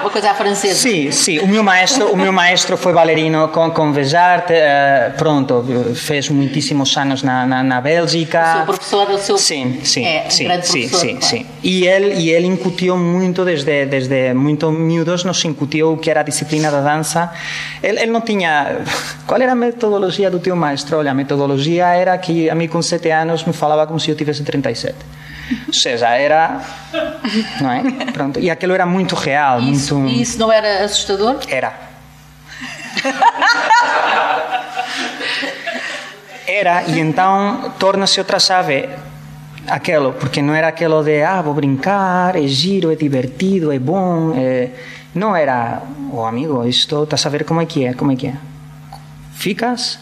Uma 0.00 0.10
coisa 0.10 0.30
à 0.30 0.34
francesa. 0.34 0.74
Sim, 0.74 1.10
sim. 1.10 1.38
O 1.40 1.46
meu 1.46 1.62
maestro, 1.62 2.12
o 2.12 2.16
meu 2.16 2.32
maestro 2.32 2.76
foi 2.76 2.92
bailarino 2.92 3.48
com, 3.48 3.70
com 3.70 3.92
Vejarte, 3.92 4.52
uh, 4.52 5.16
pronto, 5.16 5.64
fez 5.94 6.28
muitíssimos 6.28 6.96
anos 6.96 7.22
na, 7.22 7.46
na, 7.46 7.62
na 7.62 7.80
Bélgica. 7.80 8.40
O 8.40 8.56
seu 8.56 8.64
professor, 8.66 9.10
o 9.10 9.18
seu... 9.18 9.38
Sim, 9.38 9.80
sim, 9.84 10.04
é, 10.04 10.28
sim, 10.30 10.48
sim, 10.62 10.88
sim, 10.88 11.20
sim. 11.20 11.46
E 11.62 11.86
ele, 11.86 12.14
e 12.14 12.30
ele 12.30 12.46
incutiu 12.46 12.96
muito, 12.96 13.44
desde, 13.44 13.86
desde 13.86 14.34
muito 14.34 14.70
miúdos, 14.70 15.24
nos 15.24 15.44
incutiu 15.44 15.92
o 15.92 15.96
que 15.96 16.10
era 16.10 16.20
a 16.20 16.24
disciplina 16.24 16.70
da 16.70 16.80
dança. 16.80 17.30
Ele, 17.82 18.00
ele 18.00 18.10
não 18.10 18.20
tinha... 18.20 18.78
Qual 19.26 19.40
era 19.40 19.52
a 19.52 19.54
metodologia 19.54 20.30
do 20.30 20.38
teu 20.38 20.56
maestro? 20.56 20.98
Olha, 20.98 21.10
a 21.10 21.14
metodologia 21.14 21.86
era 21.86 22.16
que 22.18 22.48
a 22.48 22.54
mim 22.54 22.68
com 22.68 22.80
sete 22.82 23.10
anos 23.10 23.44
me 23.44 23.52
falava 23.52 23.86
como 23.86 23.98
se 23.98 24.10
eu 24.10 24.16
tivesse 24.16 24.42
37. 24.42 24.94
Ou 25.66 25.72
seja, 25.72 26.08
era. 26.08 26.60
Não 27.60 27.72
é? 27.72 27.82
Pronto. 28.12 28.38
E 28.38 28.50
aquilo 28.50 28.74
era 28.74 28.84
muito 28.86 29.14
real. 29.14 29.60
Isso, 29.60 29.87
muito... 29.96 30.14
E 30.16 30.22
isso 30.22 30.38
não 30.38 30.52
era 30.52 30.84
assustador? 30.84 31.38
Era. 31.48 31.72
Era, 36.48 36.82
e 36.84 36.98
então 36.98 37.74
torna-se 37.78 38.18
outra 38.18 38.38
chave 38.38 38.88
aquilo, 39.66 40.14
porque 40.14 40.40
não 40.40 40.54
era 40.54 40.68
aquilo 40.68 41.04
de 41.04 41.22
ah, 41.22 41.42
vou 41.42 41.52
brincar, 41.52 42.36
é 42.36 42.46
giro, 42.46 42.90
é 42.90 42.96
divertido, 42.96 43.70
é 43.70 43.78
bom. 43.78 44.32
É... 44.34 44.70
Não 45.14 45.36
era, 45.36 45.82
oh 46.10 46.24
amigo, 46.24 46.64
isto, 46.64 47.04
estás 47.04 47.26
a 47.26 47.28
ver 47.28 47.44
como 47.44 47.60
é 47.60 47.66
que 47.66 47.84
é, 47.84 47.92
como 47.92 48.12
é 48.12 48.16
que 48.16 48.28
é. 48.28 48.34
Ficas, 49.34 49.98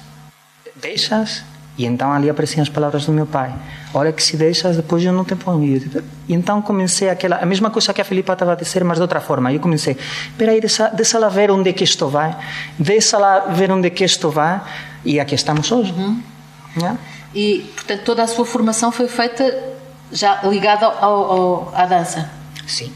deixas, 0.76 1.42
e 1.78 1.84
então 1.84 2.10
ali 2.12 2.30
apareciam 2.30 2.62
as 2.62 2.68
palavras 2.68 3.04
do 3.04 3.12
meu 3.12 3.26
pai. 3.26 3.54
Olha 3.92 4.12
que 4.12 4.22
se 4.22 4.36
deixas, 4.36 4.76
depois 4.76 5.04
eu 5.04 5.12
não 5.12 5.24
te 5.24 5.34
ponho. 5.34 5.64
E 6.26 6.34
então 6.34 6.62
comecei 6.62 7.10
aquela, 7.10 7.36
a 7.36 7.46
mesma 7.46 7.70
coisa 7.70 7.92
que 7.92 8.00
a 8.00 8.04
Filipa 8.04 8.32
estava 8.32 8.52
a 8.52 8.54
dizer, 8.54 8.82
mas 8.82 8.96
de 8.96 9.02
outra 9.02 9.20
forma. 9.20 9.52
Eu 9.52 9.60
comecei, 9.60 9.96
espera 10.30 10.52
aí, 10.52 10.60
deixa, 10.60 10.88
deixa 10.88 11.18
lá 11.18 11.28
ver 11.28 11.50
onde 11.50 11.68
é 11.68 11.72
que 11.72 11.84
isto 11.84 12.08
vai. 12.08 12.34
Deixa 12.78 13.18
lá 13.18 13.40
ver 13.40 13.70
onde 13.70 13.88
é 13.88 13.90
que 13.90 14.04
isto 14.04 14.30
vai. 14.30 14.60
E 15.04 15.20
aqui 15.20 15.34
estamos 15.34 15.70
hoje. 15.70 15.92
Uhum. 15.92 16.22
Yeah. 16.78 16.98
E, 17.34 17.70
portanto, 17.74 18.02
toda 18.02 18.22
a 18.22 18.26
sua 18.26 18.46
formação 18.46 18.90
foi 18.90 19.08
feita 19.08 19.44
já 20.10 20.40
ligada 20.44 20.86
ao, 20.86 21.32
ao, 21.32 21.72
à 21.74 21.84
dança? 21.84 22.30
Sim. 22.66 22.92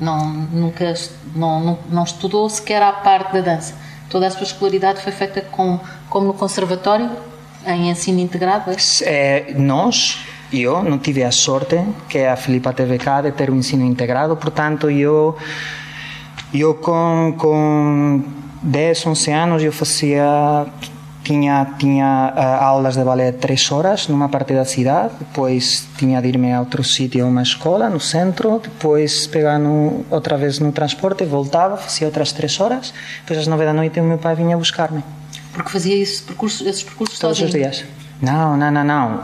Não, 0.00 0.32
nunca 0.32 0.94
não, 1.34 1.60
não, 1.60 1.78
não 1.90 2.04
estudou 2.04 2.48
sequer 2.48 2.82
à 2.82 2.92
parte 2.92 3.34
da 3.34 3.40
dança? 3.40 3.74
Toda 4.08 4.26
a 4.26 4.30
sua 4.30 4.42
escolaridade 4.42 5.00
foi 5.02 5.12
feita 5.12 5.40
com, 5.42 5.78
como 6.08 6.28
no 6.28 6.34
conservatório, 6.34 7.10
em 7.66 7.90
ensino 7.90 8.20
integrado? 8.20 8.70
É? 8.70 8.76
É, 9.04 9.54
nós, 9.54 10.18
eu, 10.52 10.82
não 10.82 10.98
tive 10.98 11.22
a 11.22 11.30
sorte 11.30 11.80
que 12.08 12.18
a 12.18 12.36
Filipa 12.36 12.72
teve 12.72 12.98
cá 12.98 13.20
de 13.20 13.32
ter 13.32 13.50
um 13.50 13.56
ensino 13.56 13.84
integrado, 13.84 14.36
portanto, 14.36 14.90
eu, 14.90 15.36
eu 16.52 16.74
com, 16.74 17.34
com 17.38 18.22
10, 18.62 19.06
11 19.06 19.30
anos, 19.32 19.62
eu 19.62 19.72
fazia 19.72 20.66
tinha 21.22 21.76
tinha 21.78 22.34
uh, 22.34 22.64
aulas 22.64 22.96
de 22.96 23.04
balé 23.04 23.32
três 23.32 23.70
horas 23.70 24.08
numa 24.08 24.28
parte 24.28 24.54
da 24.54 24.64
cidade 24.64 25.14
depois 25.20 25.86
tinha 25.96 26.20
de 26.20 26.28
irme 26.28 26.52
a 26.52 26.60
outro 26.60 26.82
sítio 26.82 27.26
uma 27.26 27.42
escola 27.42 27.88
no 27.88 28.00
centro 28.00 28.58
depois 28.58 29.26
pegar 29.28 29.58
no, 29.58 30.04
outra 30.10 30.36
vez 30.36 30.58
no 30.58 30.72
transporte 30.72 31.24
voltava 31.24 31.76
fazia 31.76 32.08
outras 32.08 32.32
três 32.32 32.58
horas 32.60 32.92
depois 33.20 33.38
às 33.38 33.46
nove 33.46 33.64
da 33.64 33.72
noite 33.72 34.00
o 34.00 34.04
meu 34.04 34.18
pai 34.18 34.34
vinha 34.34 34.56
buscar-me 34.56 35.21
porque 35.52 35.70
fazia 35.70 35.94
isso, 35.94 36.24
percurso, 36.24 36.66
esses 36.68 36.82
percursos 36.82 37.18
todos 37.18 37.38
sozinho? 37.38 37.64
os 37.64 37.76
dias 37.76 38.02
não, 38.22 38.56
não, 38.56 38.70
não, 38.70 38.84
não. 38.84 39.20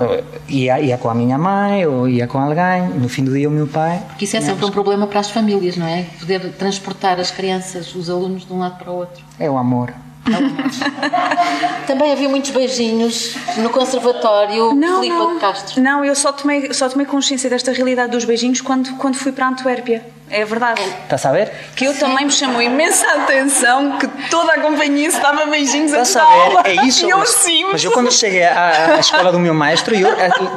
Ia, 0.49 0.81
ia 0.81 0.99
com 0.99 1.09
a 1.09 1.15
minha 1.15 1.39
mãe 1.39 1.87
ou 1.87 2.09
ia 2.09 2.27
com 2.27 2.37
alguém. 2.37 2.89
No 3.01 3.09
fim 3.09 3.23
do 3.23 3.33
dia, 3.33 3.49
o 3.49 3.53
meu 3.53 3.69
pai. 3.69 4.03
Porque 4.09 4.25
isso 4.25 4.37
é 4.37 4.41
sempre 4.41 4.65
um 4.65 4.73
problema 4.73 5.07
para 5.07 5.21
as 5.21 5.31
famílias, 5.31 5.77
não 5.77 5.87
é? 5.87 6.05
Poder 6.19 6.53
transportar 6.55 7.21
as 7.21 7.31
crianças, 7.31 7.95
os 7.95 8.11
alunos, 8.11 8.45
de 8.45 8.53
um 8.53 8.59
lado 8.59 8.77
para 8.77 8.91
o 8.91 8.97
outro. 8.97 9.25
É 9.39 9.49
o 9.49 9.57
amor. 9.57 9.95
Também 11.87 12.13
havia 12.13 12.29
muitos 12.29 12.51
beijinhos 12.51 13.37
no 13.59 13.71
conservatório 13.71 14.75
Não, 14.75 15.01
Filipe 15.01 15.17
não. 15.17 15.35
de 15.35 15.41
Castro. 15.41 15.81
Não, 15.81 16.05
eu 16.05 16.15
só 16.17 16.33
tomei, 16.33 16.75
só 16.75 16.89
tomei 16.89 17.07
consciência 17.07 17.49
desta 17.49 17.73
realidade 17.73 18.11
dos 18.11 18.25
beijinhos 18.25 18.61
quando, 18.61 18.95
quando 18.97 19.15
fui 19.15 19.31
para 19.31 19.47
a 19.47 19.49
Antuérpia. 19.51 20.05
É 20.31 20.45
verdade. 20.45 20.83
Estás 21.05 21.25
a 21.27 21.33
ver? 21.33 21.51
Que 21.75 21.87
eu 21.87 21.95
também 21.99 22.27
me 22.27 22.31
chamou 22.31 22.61
imensa 22.61 23.07
atenção 23.13 23.99
que 23.99 24.07
toda 24.31 24.53
a 24.53 24.61
companhia 24.61 25.11
se 25.11 25.21
dava 25.21 25.47
beijinhos 25.47 25.91
Estás 25.93 26.17
a 26.17 26.23
aula. 26.23 26.63
ver? 26.63 26.79
É 26.79 26.87
isso. 26.87 27.05
E 27.09 27.11
eu 27.11 27.19
mas, 27.19 27.31
assim, 27.31 27.65
mas 27.65 27.83
eu 27.85 27.91
quando 27.93 28.13
cheguei 28.13 28.45
à, 28.45 28.95
à 28.97 29.01
escola 29.01 29.33
do 29.33 29.39
meu 29.39 29.55
maestro, 29.55 29.95
eu, 29.95 30.09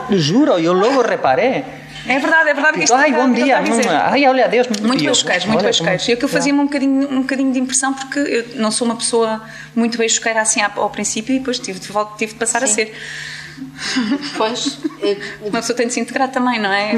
eu 0.09 0.19
juro, 0.19 0.57
eu 0.59 0.73
logo 0.73 1.01
reparei. 1.01 1.63
É 2.07 2.17
verdade, 2.17 2.49
é 2.49 2.53
verdade 2.55 2.77
que 2.79 2.83
isto 2.85 2.93
Então, 2.93 2.97
ai, 2.97 3.11
está- 3.11 3.21
bom 3.21 3.31
dia. 3.31 3.61
está 3.61 3.91
a 3.91 4.11
Ai, 4.11 4.27
olha, 4.27 4.47
Deus. 4.49 4.67
Muito 4.67 5.01
eu, 5.03 5.05
beijoqueiros, 5.05 5.45
muito 5.45 5.57
olha, 5.59 5.63
beijoqueiros. 5.65 6.01
E 6.07 6.11
aquilo 6.13 6.27
como- 6.27 6.33
fazia-me 6.33 6.59
um 6.59 6.63
bocadinho, 6.65 7.09
um 7.13 7.21
bocadinho 7.21 7.53
de 7.53 7.59
impressão 7.59 7.93
porque 7.93 8.19
eu 8.19 8.45
não 8.55 8.71
sou 8.71 8.87
uma 8.87 8.95
pessoa 8.95 9.41
muito 9.75 9.97
beijoqueira 9.99 10.41
assim 10.41 10.61
ao 10.61 10.89
princípio 10.89 11.35
e 11.35 11.39
depois 11.39 11.59
tive 11.59 11.79
de, 11.79 11.87
tive 12.17 12.33
de 12.33 12.39
passar 12.39 12.63
a 12.63 12.67
Sim. 12.67 12.73
ser. 12.73 12.95
Pois, 14.37 14.77
Uma 15.41 15.59
pessoa 15.59 15.75
tem 15.75 15.87
de 15.87 15.93
se 15.93 15.99
integrar 15.99 16.29
também, 16.29 16.59
não 16.59 16.71
é? 16.71 16.91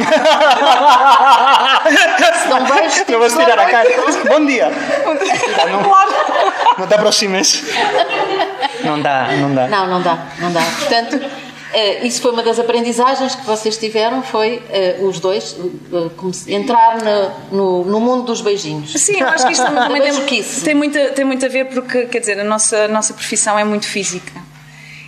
se 2.42 2.48
dão 2.48 2.64
beijos, 2.66 3.04
Não 3.08 3.20
vas 3.20 3.34
tirar 3.34 3.60
a 3.60 3.66
cara. 3.70 3.90
Bom 4.30 4.46
dia. 4.46 4.72
Não 6.78 6.88
te 6.88 6.94
aproximes. 6.94 7.64
Não 8.84 9.02
dá, 9.02 9.28
não 9.40 9.54
dá. 9.54 9.68
Não, 9.68 9.88
não 9.88 10.02
dá, 10.02 10.18
não 10.40 10.52
dá. 10.52 10.62
Portanto, 10.62 11.20
eh, 11.74 12.06
isso 12.06 12.22
foi 12.22 12.32
uma 12.32 12.44
das 12.44 12.60
aprendizagens 12.60 13.36
que 13.36 13.46
vocês 13.46 13.78
tiveram, 13.78 14.22
foi 14.22 14.62
eh, 14.70 14.98
os 15.02 15.20
dois 15.20 15.56
eh, 15.58 16.54
entrar 16.54 16.98
no, 17.02 17.32
no, 17.52 17.86
no 17.86 18.00
mundo 18.00 18.24
dos 18.24 18.42
beijinhos. 18.42 18.94
Sim, 18.94 19.20
eu 19.20 19.28
acho 19.28 19.48
que 19.48 19.54
isto 19.54 19.66
também 19.74 20.02
tem, 20.02 20.12
Beijoquice. 20.12 20.64
tem, 20.64 20.76
muito, 20.76 21.00
tem 21.14 21.26
muito 21.26 21.46
a 21.46 21.50
ver 21.50 21.66
porque, 21.66 22.06
quer 22.06 22.20
dizer, 22.20 22.40
a 22.40 22.44
nossa, 22.44 22.86
a 22.86 22.88
nossa 22.88 23.14
profissão 23.14 23.58
é 23.58 23.64
muito 23.64 23.88
física. 23.88 24.53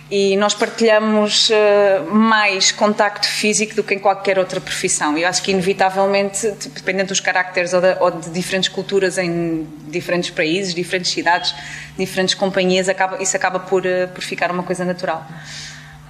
E 0.08 0.36
nós 0.36 0.54
partilhamos 0.54 1.50
eh, 1.50 2.00
mais 2.12 2.70
contacto 2.70 3.26
físico 3.26 3.74
do 3.74 3.82
que 3.82 3.92
em 3.94 3.98
qualquer 3.98 4.38
outra 4.38 4.60
profissão. 4.60 5.18
E 5.18 5.22
eu 5.22 5.28
acho 5.28 5.42
que, 5.42 5.50
inevitavelmente, 5.50 6.52
tipo, 6.60 6.76
dependendo 6.76 7.08
dos 7.08 7.18
caracteres 7.18 7.72
ou, 7.74 7.80
da- 7.80 7.96
ou 8.00 8.12
de 8.12 8.30
diferentes 8.30 8.68
culturas 8.68 9.18
em 9.18 9.66
diferentes 9.88 10.30
países, 10.30 10.72
diferentes 10.72 11.10
cidades, 11.10 11.52
diferentes 11.98 12.36
companhias, 12.36 12.88
acaba, 12.88 13.20
isso 13.20 13.36
acaba 13.36 13.58
por, 13.58 13.84
eh, 13.84 14.06
por 14.06 14.22
ficar 14.22 14.50
uma 14.52 14.62
coisa 14.62 14.84
natural. 14.84 15.26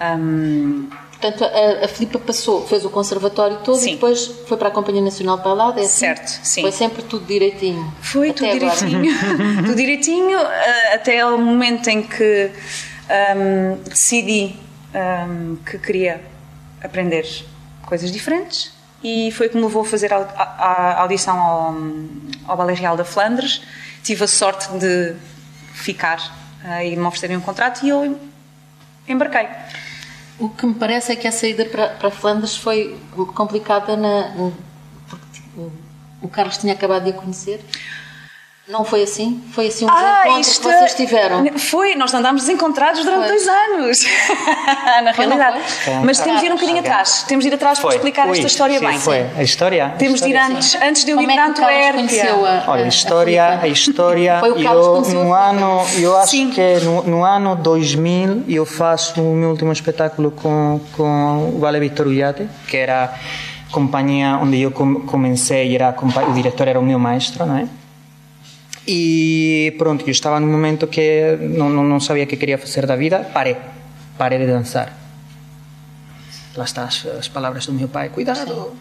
Ahm, 0.01 0.89
Portanto, 1.19 1.45
a, 1.45 1.87
a 1.87 1.89
Filipa 1.89 2.19
passou, 2.19 2.67
fez 2.69 2.85
o 2.85 2.91
conservatório 2.91 3.57
todo 3.65 3.79
Sim. 3.79 3.93
e 3.93 3.95
depois 3.95 4.27
foi 4.47 4.59
para 4.59 4.69
a 4.69 4.71
Companhia 4.71 5.01
Nacional 5.01 5.39
de 5.39 5.45
Balada, 5.45 5.81
é 5.81 5.85
assim? 5.85 6.01
Certo, 6.01 6.29
sim. 6.43 6.61
Foi 6.61 6.71
sempre 6.73 7.03
tudo 7.05 7.25
direitinho. 7.25 7.91
Foi 8.03 8.35
tudo 8.35 8.51
direitinho. 8.53 9.15
tudo 9.65 9.75
direitinho, 9.75 10.39
eh, 10.39 10.95
até 10.95 11.25
o 11.25 11.39
momento 11.39 11.89
em 11.89 12.03
que 12.03 12.51
ahm, 13.09 13.83
decidi 13.89 14.57
ahm, 14.95 15.57
que 15.65 15.79
queria 15.79 16.21
aprender 16.83 17.27
coisas 17.85 18.11
diferentes 18.11 18.73
e 19.03 19.31
foi 19.33 19.49
que 19.49 19.57
me 19.57 19.63
levou 19.63 19.83
a 19.83 19.85
fazer 19.85 20.13
a, 20.13 20.19
a- 20.19 20.65
a 20.99 21.01
audição 21.03 21.39
ao, 21.39 21.75
ao 22.47 22.57
Ballet 22.57 22.79
Real 22.81 22.97
da 22.97 23.05
Flandres. 23.05 23.63
Tive 24.03 24.25
a 24.25 24.29
sorte 24.29 24.69
de 24.79 25.15
ficar 25.73 26.19
eh, 26.65 26.89
e 26.93 26.97
me 26.97 27.03
oferecerem 27.05 27.37
um 27.37 27.41
contrato 27.41 27.85
e 27.85 27.89
eu 27.89 28.19
embarquei. 29.07 29.49
O 30.39 30.49
que 30.49 30.67
me 30.67 30.75
parece 30.75 31.13
é 31.13 31.17
que 31.17 31.27
a 31.27 31.33
saída 31.33 31.65
para, 31.67 31.89
para 31.91 32.11
Flandres 32.11 32.57
foi 32.57 33.01
complicada 33.35 33.97
na, 33.97 34.33
porque 35.09 35.25
tipo, 35.33 35.73
o 36.23 36.29
Carlos 36.29 36.59
tinha 36.59 36.73
acabado 36.75 37.05
de 37.05 37.11
a 37.11 37.13
conhecer. 37.15 37.61
Não 38.69 38.85
foi 38.85 39.05
assim? 39.05 39.41
Foi 39.53 39.69
assim 39.69 39.85
um 39.85 39.89
desencontro 39.89 40.51
que 40.51 40.61
vocês 40.61 40.95
tiveram. 40.95 41.47
Foi, 41.57 41.95
nós 41.95 42.13
andámos 42.13 42.43
desencontrados 42.43 43.05
durante 43.05 43.29
Pois. 43.29 43.45
dois 43.45 43.49
anos. 43.49 43.99
Na 45.05 45.15
Foi, 45.15 45.25
realidade. 45.25 45.61
foi? 45.85 45.95
Mas 46.03 46.19
temos 46.19 46.41
de 46.41 46.47
ir 46.47 46.51
um 46.51 46.55
bocadinho 46.57 46.79
Ok. 46.81 46.91
atrás. 46.91 47.23
Temos 47.29 47.45
de 47.45 47.51
ir 47.53 47.55
atrás 47.55 47.79
para 47.79 47.89
Foi. 47.91 47.97
explicar 47.97 48.27
Ui, 48.27 48.33
esta 48.33 48.47
história 48.49 48.81
sim, 48.81 48.87
bem. 48.87 48.99
Foi. 48.99 49.25
A 49.37 49.43
história. 49.45 49.95
Temos 49.97 50.21
de 50.21 50.31
ir 50.31 50.35
história, 50.35 50.57
antes, 50.57 50.75
antes 50.83 51.05
de 51.05 51.11
eu 51.13 51.17
ir 51.17 51.21
Como 51.21 51.31
é 51.31 51.35
para 51.35 51.45
a 51.45 51.49
Antuérpia. 51.49 52.33
a, 52.33 52.37
Olha, 52.73 52.83
a 52.83 52.85
a 52.87 52.89
história, 52.89 53.61
a 53.63 53.69
história, 53.69 54.41
Foi 54.41 54.51
o 54.51 54.63
Carlos 54.65 55.13
eu 55.13 55.15
no 55.25 55.33
a 55.33 55.49
ano, 55.51 55.87
eu 56.01 56.17
acho 56.17 56.31
Sim. 56.33 56.51
que 56.51 56.81
no, 56.81 57.03
no 57.05 57.25
ano 57.25 57.55
2000 57.55 58.43
eu 58.49 58.67
faço 58.67 59.23
o 59.23 59.37
meu 59.37 59.51
último 59.51 59.71
espetáculo 59.73 60.33
com 60.33 60.81
com 60.97 61.53
o 61.55 61.61
Vale 61.61 61.79
Victor 61.79 62.09
Ullate, 62.09 62.49
que 62.67 62.77
era 62.77 63.05
a 63.05 63.73
companhia 63.73 64.39
onde 64.43 64.61
eu 64.61 64.73
com- 64.73 65.03
comecei, 65.03 65.73
era 65.73 65.91
a 65.91 65.93
compa- 65.93 66.25
o 66.25 66.33
diretor 66.33 66.67
era 66.67 66.81
o 66.81 66.83
meu 66.83 66.99
maestro, 66.99 67.47
não 67.47 67.59
é? 67.59 67.69
E 68.87 69.75
pronto, 69.79 70.05
eu 70.07 70.11
estava 70.11 70.39
num 70.39 70.51
momento 70.51 70.87
que 70.87 71.37
não, 71.41 71.69
não, 71.69 71.83
não 71.83 72.01
sabia 72.01 72.25
o 72.25 72.27
que 72.27 72.37
queria 72.37 72.57
fazer 72.57 72.87
da 72.87 72.95
vida, 72.95 73.29
parei, 73.33 73.57
parei 74.17 74.39
de 74.39 74.47
dançar. 74.47 74.93
Lá 76.57 76.65
estão 76.65 76.85
as, 76.85 77.05
as 77.07 77.29
palavras 77.29 77.67
do 77.67 77.73
meu 77.73 77.89
pai, 77.89 78.09
cuidado. 78.09 78.73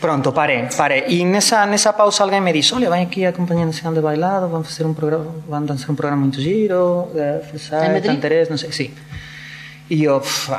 Pronto, 0.00 0.32
parei, 0.32 0.66
parei. 0.76 1.04
E 1.08 1.24
nessa, 1.24 1.66
nessa 1.66 1.92
pausa 1.92 2.22
alguém 2.22 2.40
me 2.40 2.52
disse, 2.52 2.74
olha, 2.74 2.90
vem 2.90 3.02
aqui 3.02 3.24
acompañando 3.24 3.70
a 3.70 3.72
cena 3.72 3.92
de 3.92 4.00
bailado, 4.00 4.48
vão 4.48 4.64
fazer 4.64 4.84
um 4.84 4.94
programa, 4.94 5.32
vão 5.48 5.64
dançar 5.64 5.90
um 5.90 5.94
programa 5.94 6.22
muito 6.22 6.40
giro, 6.40 7.08
eh, 7.14 7.36
ah, 7.36 7.38
de 7.38 7.48
Frisai, 7.48 8.00
Tanterés, 8.00 8.48
não 8.48 8.56
sei, 8.56 8.72
sim. 8.72 8.90
E 9.90 10.02
eu, 10.04 10.20
pff, 10.20 10.52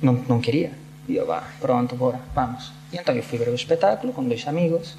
não, 0.00 0.14
não 0.28 0.40
queria. 0.40 0.70
E 1.08 1.16
eu, 1.16 1.26
vá, 1.26 1.42
pronto, 1.60 1.96
bora, 1.96 2.20
vamos. 2.34 2.72
E 2.92 2.96
então 2.96 3.14
eu 3.14 3.22
fui 3.22 3.38
ver 3.38 3.48
o 3.48 3.54
espetáculo 3.54 4.12
com 4.12 4.24
dois 4.24 4.46
amigos, 4.46 4.96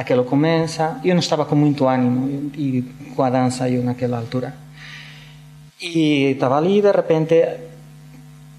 aquilo 0.00 0.24
começa, 0.24 0.98
eu 1.04 1.14
não 1.14 1.20
estava 1.20 1.44
com 1.44 1.54
muito 1.54 1.86
ânimo, 1.88 2.50
e, 2.56 2.82
com 3.14 3.22
a 3.22 3.30
dança 3.30 3.68
eu 3.68 3.82
naquela 3.82 4.18
altura. 4.18 4.54
E 5.80 6.32
estava 6.32 6.56
ali, 6.58 6.82
de 6.82 6.90
repente, 6.90 7.34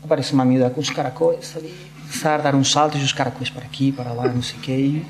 aparece 0.04 0.34
uma 0.34 0.44
miúda 0.46 0.70
com 0.70 0.80
os 0.82 0.90
caracóis 0.90 1.54
ali, 1.56 1.74
começar 2.02 2.36
a 2.36 2.38
dar 2.44 2.56
uns 2.56 2.72
saltos 2.72 3.00
e 3.02 3.04
os 3.04 3.14
caracóis 3.14 3.50
para 3.50 3.64
aqui, 3.64 3.92
para 3.92 4.12
lá, 4.14 4.28
não 4.28 4.42
sei 4.42 4.58
o 4.58 4.62
quê. 4.62 5.02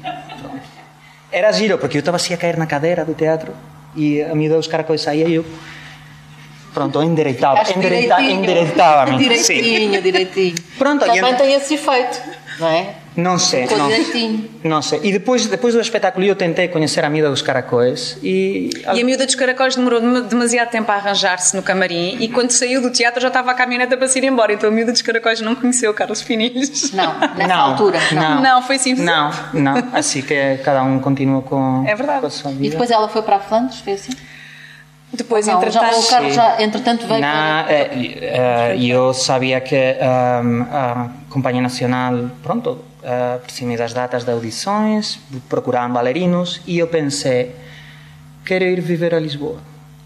Era 1.32 1.52
giro, 1.52 1.78
porque 1.78 1.98
eu 1.98 2.00
estava 2.00 2.18
assim 2.18 2.34
a 2.34 2.38
cair 2.38 2.58
na 2.58 2.66
cadeira 2.66 3.06
do 3.06 3.14
teatro 3.14 3.54
e 3.96 4.22
a 4.22 4.36
miúda 4.36 4.58
dos 4.58 4.68
caracóis 4.68 5.02
saía 5.02 5.28
e 5.28 5.36
eu. 5.36 5.46
Pronto, 6.74 7.02
endireitava, 7.04 7.60
Acho 7.60 7.78
endireita, 7.78 8.16
direitinho. 8.16 8.44
endireitava-me. 8.44 9.12
Sim. 9.38 9.54
Direitinho, 9.62 10.02
direitinho. 10.02 10.56
Pronto, 10.78 11.06
Também 11.06 11.34
e- 11.34 11.36
tem 11.36 11.54
esse 11.54 11.74
efeito, 11.74 12.22
não 12.60 12.68
é? 12.68 12.96
Não 13.14 13.38
sei, 13.38 13.68
não, 13.68 13.90
não 14.76 14.82
sei. 14.82 15.02
E 15.04 15.12
depois, 15.12 15.46
depois 15.46 15.74
do 15.74 15.82
espetáculo 15.82 16.26
eu 16.26 16.34
tentei 16.34 16.70
conhecer 16.70 17.04
a 17.04 17.10
miúda 17.10 17.30
dos 17.30 17.42
caracóis 17.42 18.18
e... 18.24 18.70
E 18.94 19.02
a 19.02 19.04
miúda 19.04 19.26
dos 19.26 19.36
caracóis 19.36 19.76
demorou 19.76 20.00
dem- 20.00 20.24
demasiado 20.30 20.70
tempo 20.70 20.90
a 20.90 20.96
arranjar-se 20.96 21.54
no 21.54 21.62
camarim 21.62 22.16
e 22.22 22.30
quando 22.30 22.52
saiu 22.52 22.82
do 22.82 22.90
teatro 22.90 23.20
já 23.20 23.28
estava 23.28 23.52
a 23.52 23.54
caminhoneta 23.54 23.98
para 23.98 24.08
se 24.08 24.18
ir 24.20 24.24
embora. 24.24 24.54
Então 24.54 24.70
a 24.70 24.72
miúda 24.72 24.94
dos 24.94 25.02
caracóis 25.02 25.42
não 25.42 25.56
conheceu 25.56 25.92
o 25.92 25.94
Carlos 25.94 26.22
Pinilhos. 26.22 26.94
Não, 26.94 27.20
nessa 27.36 27.48
não, 27.54 27.60
altura. 27.72 28.00
Não, 28.14 28.42
Não, 28.42 28.62
foi 28.62 28.78
assim. 28.78 28.94
Não, 28.96 29.30
não. 29.54 29.74
Assim 29.92 30.22
que 30.22 30.58
cada 30.64 30.82
um 30.82 30.98
continua 31.00 31.42
com, 31.42 31.84
É 31.86 31.94
verdade. 31.96 32.22
com 32.22 32.28
a 32.28 32.30
sua 32.30 32.52
E 32.52 32.56
vida. 32.56 32.70
depois 32.72 32.90
ela 32.92 33.10
foi 33.10 33.24
para 33.24 33.36
a 33.36 33.40
Flandres, 33.42 33.82
foi 33.82 33.92
assim? 33.94 34.14
Depois, 35.14 35.46
Não, 35.46 35.56
já, 35.56 35.68
entretanto. 35.68 36.00
o 36.00 36.08
Carlos 36.08 36.34
já, 36.34 36.62
entretanto, 36.64 37.06
veio 37.06 37.20
Na, 37.20 37.64
para... 37.68 37.74
eh, 37.76 37.90
eh, 38.22 38.78
eu 38.80 39.14
sabia 39.14 39.60
que 39.60 39.76
ehm, 39.76 40.62
a 40.72 41.10
Companhia 41.30 41.62
Nacional, 41.62 42.30
pronto, 42.42 42.80
aproximei 43.36 43.78
das 43.78 43.94
datas 43.94 44.24
de 44.24 44.32
audições, 44.32 45.20
procuravam 45.50 45.94
bailarinos 45.94 46.62
e 46.66 46.80
eu 46.80 46.88
pensei, 46.88 47.56
quero 48.46 48.66
ir 48.66 48.82
viver 48.82 49.14
a 49.14 49.20
Lisboa. 49.20 49.60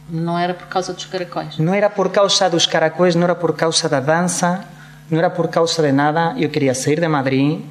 Não 0.10 0.38
era 0.38 0.54
por 0.54 0.68
causa 0.68 0.94
dos 0.94 1.06
caracóis. 1.06 1.58
Não 1.58 1.74
era 1.74 1.90
por 1.90 2.10
causa 2.10 2.50
dos 2.50 2.66
caracóis, 2.66 3.16
não 3.16 3.24
era 3.24 3.36
por 3.36 3.56
causa 3.56 3.90
da 3.90 4.00
dança, 4.00 4.64
não 5.10 5.18
era 5.18 5.30
por 5.30 5.48
causa 5.48 5.82
de 5.82 5.92
nada, 5.92 6.36
eu 6.38 6.50
queria 6.50 6.74
sair 6.74 7.00
de 7.00 7.08
Madrid, 7.08 7.62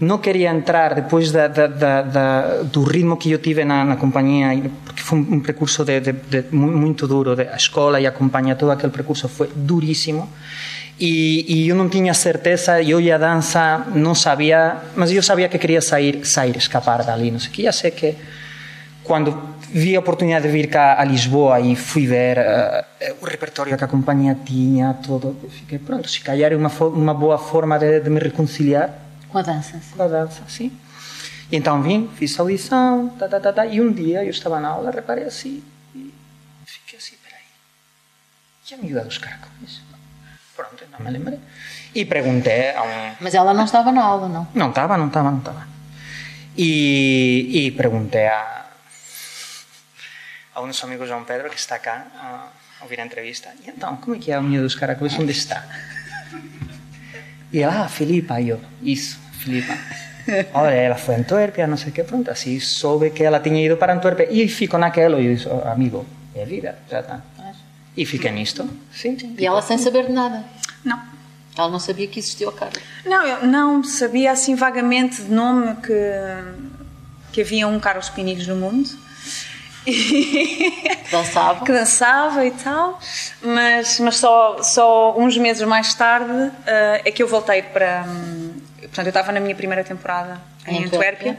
não 0.00 0.18
queria 0.18 0.50
entrar 0.50 0.94
depois 0.94 1.32
da, 1.32 1.48
da, 1.48 1.66
da, 2.02 2.62
do 2.62 2.82
ritmo 2.82 3.16
que 3.16 3.30
eu 3.30 3.38
tive 3.38 3.64
na, 3.64 3.84
na 3.84 3.96
companhia, 3.96 4.70
porque 4.84 5.00
foi 5.00 5.18
um, 5.18 5.40
percurso 5.40 5.84
de, 5.84 6.00
de, 6.00 6.44
muito 6.52 7.06
duro, 7.06 7.32
a 7.32 7.56
escola 7.56 7.98
e 8.00 8.06
a 8.06 8.12
companhia, 8.12 8.54
todo 8.54 8.70
aquele 8.70 8.92
percurso 8.92 9.28
foi 9.28 9.50
duríssimo. 9.54 10.28
E, 10.98 11.44
e, 11.46 11.68
eu 11.68 11.76
não 11.76 11.90
tinha 11.90 12.14
certeza, 12.14 12.82
eu 12.82 12.98
e 12.98 13.12
a 13.12 13.18
dança 13.18 13.86
não 13.94 14.14
sabia, 14.14 14.78
mas 14.94 15.10
eu 15.12 15.22
sabia 15.22 15.46
que 15.46 15.58
queria 15.58 15.82
sair, 15.82 16.24
sair 16.24 16.56
escapar 16.56 17.04
dali, 17.04 17.30
não 17.30 17.38
sei 17.38 17.50
o 17.50 17.52
que. 17.52 17.62
Já 17.64 17.72
sei 17.72 17.90
que 17.90 18.16
quando 19.04 19.56
vi 19.70 19.94
a 19.94 20.00
oportunidade 20.00 20.46
de 20.46 20.52
vir 20.52 20.68
cá 20.68 20.98
a 20.98 21.04
Lisboa 21.04 21.60
e 21.60 21.76
fui 21.76 22.06
ver 22.06 22.38
uh, 22.38 23.16
o 23.20 23.26
repertório 23.26 23.76
que 23.76 23.84
a 23.84 23.86
companhia 23.86 24.34
tinha, 24.44 24.94
todo, 24.94 25.36
fiquei 25.50 25.78
pronto, 25.78 26.08
se 26.08 26.20
calhar 26.20 26.50
é 26.50 26.56
uma, 26.56 26.70
uma 26.70 27.12
boa 27.12 27.36
forma 27.36 27.78
de, 27.78 28.00
de 28.00 28.08
me 28.08 28.18
reconciliar 28.18 28.94
com 29.28 29.36
a 29.36 29.42
dança. 29.42 29.72
Sim. 29.72 29.96
Com 29.96 30.02
a 30.02 30.08
dança, 30.08 30.42
sim. 30.48 30.72
E 31.50 31.56
então 31.56 31.82
vim, 31.82 32.08
fiz 32.16 32.38
a 32.38 32.42
audição, 32.42 33.10
tá, 33.18 33.28
tá, 33.28 33.38
tá, 33.38 33.52
tá, 33.52 33.66
e 33.66 33.80
um 33.82 33.92
dia 33.92 34.24
eu 34.24 34.30
estava 34.30 34.58
na 34.58 34.68
aula, 34.68 34.90
reparei 34.90 35.24
assim, 35.24 35.62
e 35.94 36.12
fiquei 36.64 36.98
assim, 36.98 37.16
peraí, 37.22 37.44
e 38.70 38.74
a 38.74 38.78
miúda 38.78 39.04
dos 39.04 39.18
caracóis? 39.18 39.82
Pronto, 40.56 40.84
não 40.90 41.04
me 41.04 41.10
lembrei. 41.10 41.38
E 41.94 42.04
perguntei 42.04 42.70
a 42.74 42.82
um... 42.82 43.16
Mas 43.20 43.34
ela 43.34 43.52
não 43.52 43.64
estava 43.64 43.92
na 43.92 44.02
aula, 44.02 44.28
não? 44.28 44.48
Não 44.54 44.70
estava, 44.70 44.96
não 44.96 45.08
estava, 45.08 45.30
não 45.30 45.38
estava. 45.38 45.66
E, 46.56 47.66
e 47.66 47.70
perguntei 47.72 48.26
a, 48.26 48.64
a 50.54 50.60
um 50.62 50.68
dos 50.68 50.82
amigos 50.82 51.06
João 51.06 51.24
Pedro, 51.24 51.50
que 51.50 51.58
está 51.58 51.78
cá 51.78 52.06
a 52.18 52.82
ouvir 52.82 53.00
a 53.00 53.04
entrevista, 53.04 53.50
e 53.64 53.68
então, 53.68 53.96
como 53.96 54.16
é 54.16 54.18
que 54.18 54.32
é 54.32 54.34
a 54.34 54.40
miúda 54.40 54.62
dos 54.62 54.74
caracóis, 54.74 55.18
onde 55.18 55.32
está? 55.32 55.64
E 57.52 57.60
ela, 57.60 57.84
ah, 57.84 57.88
Filipa, 57.88 58.40
e 58.40 58.48
eu, 58.48 58.60
isso, 58.82 59.18
Filipa. 59.38 59.76
Olha, 60.54 60.74
ela 60.74 60.96
foi 60.96 61.14
a 61.14 61.18
Antuérpia, 61.18 61.66
não 61.66 61.76
sei 61.76 61.90
o 61.90 61.92
que, 61.92 62.02
pronto, 62.02 62.30
assim 62.30 62.58
soube 62.58 63.10
que 63.10 63.22
ela 63.22 63.38
tinha 63.38 63.64
ido 63.64 63.76
para 63.76 63.92
Antuérpia 63.92 64.28
e 64.30 64.48
ficou 64.48 64.80
naquela, 64.80 65.20
e 65.20 65.26
eu 65.26 65.34
disse, 65.34 65.48
amigo, 65.64 66.06
é 66.34 66.44
vida, 66.44 66.78
já 66.90 67.00
está. 67.00 67.20
E 67.96 68.04
fiquei 68.04 68.30
nisto, 68.30 68.68
sim. 68.92 69.16
E 69.38 69.46
ela 69.46 69.62
sem 69.62 69.78
saber 69.78 70.06
de 70.06 70.12
nada? 70.12 70.44
Não. 70.84 71.00
Ela 71.56 71.70
não 71.70 71.78
sabia 71.78 72.06
que 72.06 72.18
existia 72.18 72.48
o 72.48 72.52
Carlos? 72.52 72.82
Não, 73.04 73.24
eu 73.24 73.46
não 73.46 73.82
sabia 73.82 74.30
assim 74.30 74.54
vagamente 74.54 75.22
de 75.22 75.32
nome 75.32 75.76
que, 75.76 75.92
que 77.32 77.40
havia 77.40 77.66
um 77.66 77.80
Carlos 77.80 78.10
Pinilhos 78.10 78.46
no 78.46 78.56
mundo. 78.56 78.88
Que 79.86 81.12
dançava. 81.12 81.64
que 81.64 81.72
dançava 81.72 82.44
e 82.44 82.50
tal, 82.50 82.98
mas, 83.40 84.00
mas 84.00 84.16
só, 84.16 84.60
só 84.60 85.16
uns 85.16 85.38
meses 85.38 85.64
mais 85.64 85.94
tarde 85.94 86.32
uh, 86.32 86.52
é 87.04 87.12
que 87.12 87.22
eu 87.22 87.28
voltei 87.28 87.62
para. 87.62 88.04
Um, 88.08 88.60
portanto, 88.80 89.06
eu 89.06 89.10
estava 89.10 89.30
na 89.30 89.38
minha 89.38 89.54
primeira 89.54 89.84
temporada 89.84 90.40
em, 90.66 90.78
em 90.78 90.84
Antuérpia 90.86 91.38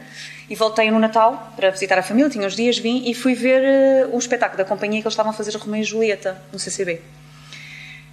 e 0.50 0.56
voltei 0.56 0.90
no 0.90 1.00
Natal 1.00 1.52
para 1.56 1.70
visitar 1.70 1.98
a 2.00 2.04
família, 2.04 2.30
tinha 2.30 2.46
uns 2.46 2.56
dias, 2.56 2.78
vim 2.78 3.04
e 3.06 3.14
fui 3.14 3.34
ver 3.34 4.08
uh, 4.08 4.16
o 4.16 4.20
espetáculo 4.20 4.58
da 4.58 4.66
companhia 4.66 5.02
que 5.02 5.08
eles 5.08 5.14
estavam 5.14 5.32
a 5.32 5.34
fazer 5.34 5.56
Romeu 5.58 5.82
e 5.82 5.84
Julieta 5.84 6.42
no 6.52 6.60
CCB. 6.60 7.02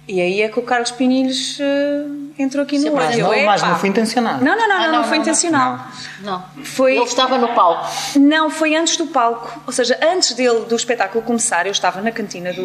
E 0.07 0.21
aí 0.21 0.41
é 0.43 0.49
que 0.49 0.59
o 0.59 0.61
Carlos 0.61 0.91
Pinilhos 0.91 1.57
uh, 1.59 2.31
entrou 2.37 2.63
aqui 2.63 2.77
Sim, 2.77 2.89
no 2.89 2.95
mas, 2.95 3.17
não, 3.17 3.45
mas 3.45 3.61
não 3.63 3.75
foi 3.79 3.89
intencional. 3.89 4.37
Não, 4.39 4.55
não, 4.55 4.67
não, 4.67 4.75
ah, 4.75 4.79
não, 4.79 4.91
não, 4.91 5.01
não, 5.01 5.03
foi 5.07 5.17
intencional. 5.17 5.87
Não. 6.19 6.45
Foi... 6.63 6.95
Ele 6.95 7.05
estava 7.05 7.39
no 7.39 7.47
palco. 7.55 7.89
Não, 8.19 8.51
foi 8.51 8.75
antes 8.75 8.97
do 8.97 9.07
palco. 9.07 9.61
Ou 9.65 9.73
seja, 9.73 9.97
antes 10.03 10.33
dele, 10.33 10.65
do 10.65 10.75
espetáculo 10.75 11.23
começar, 11.23 11.65
eu 11.65 11.71
estava 11.71 12.01
na 12.01 12.11
cantina, 12.11 12.53
do, 12.53 12.61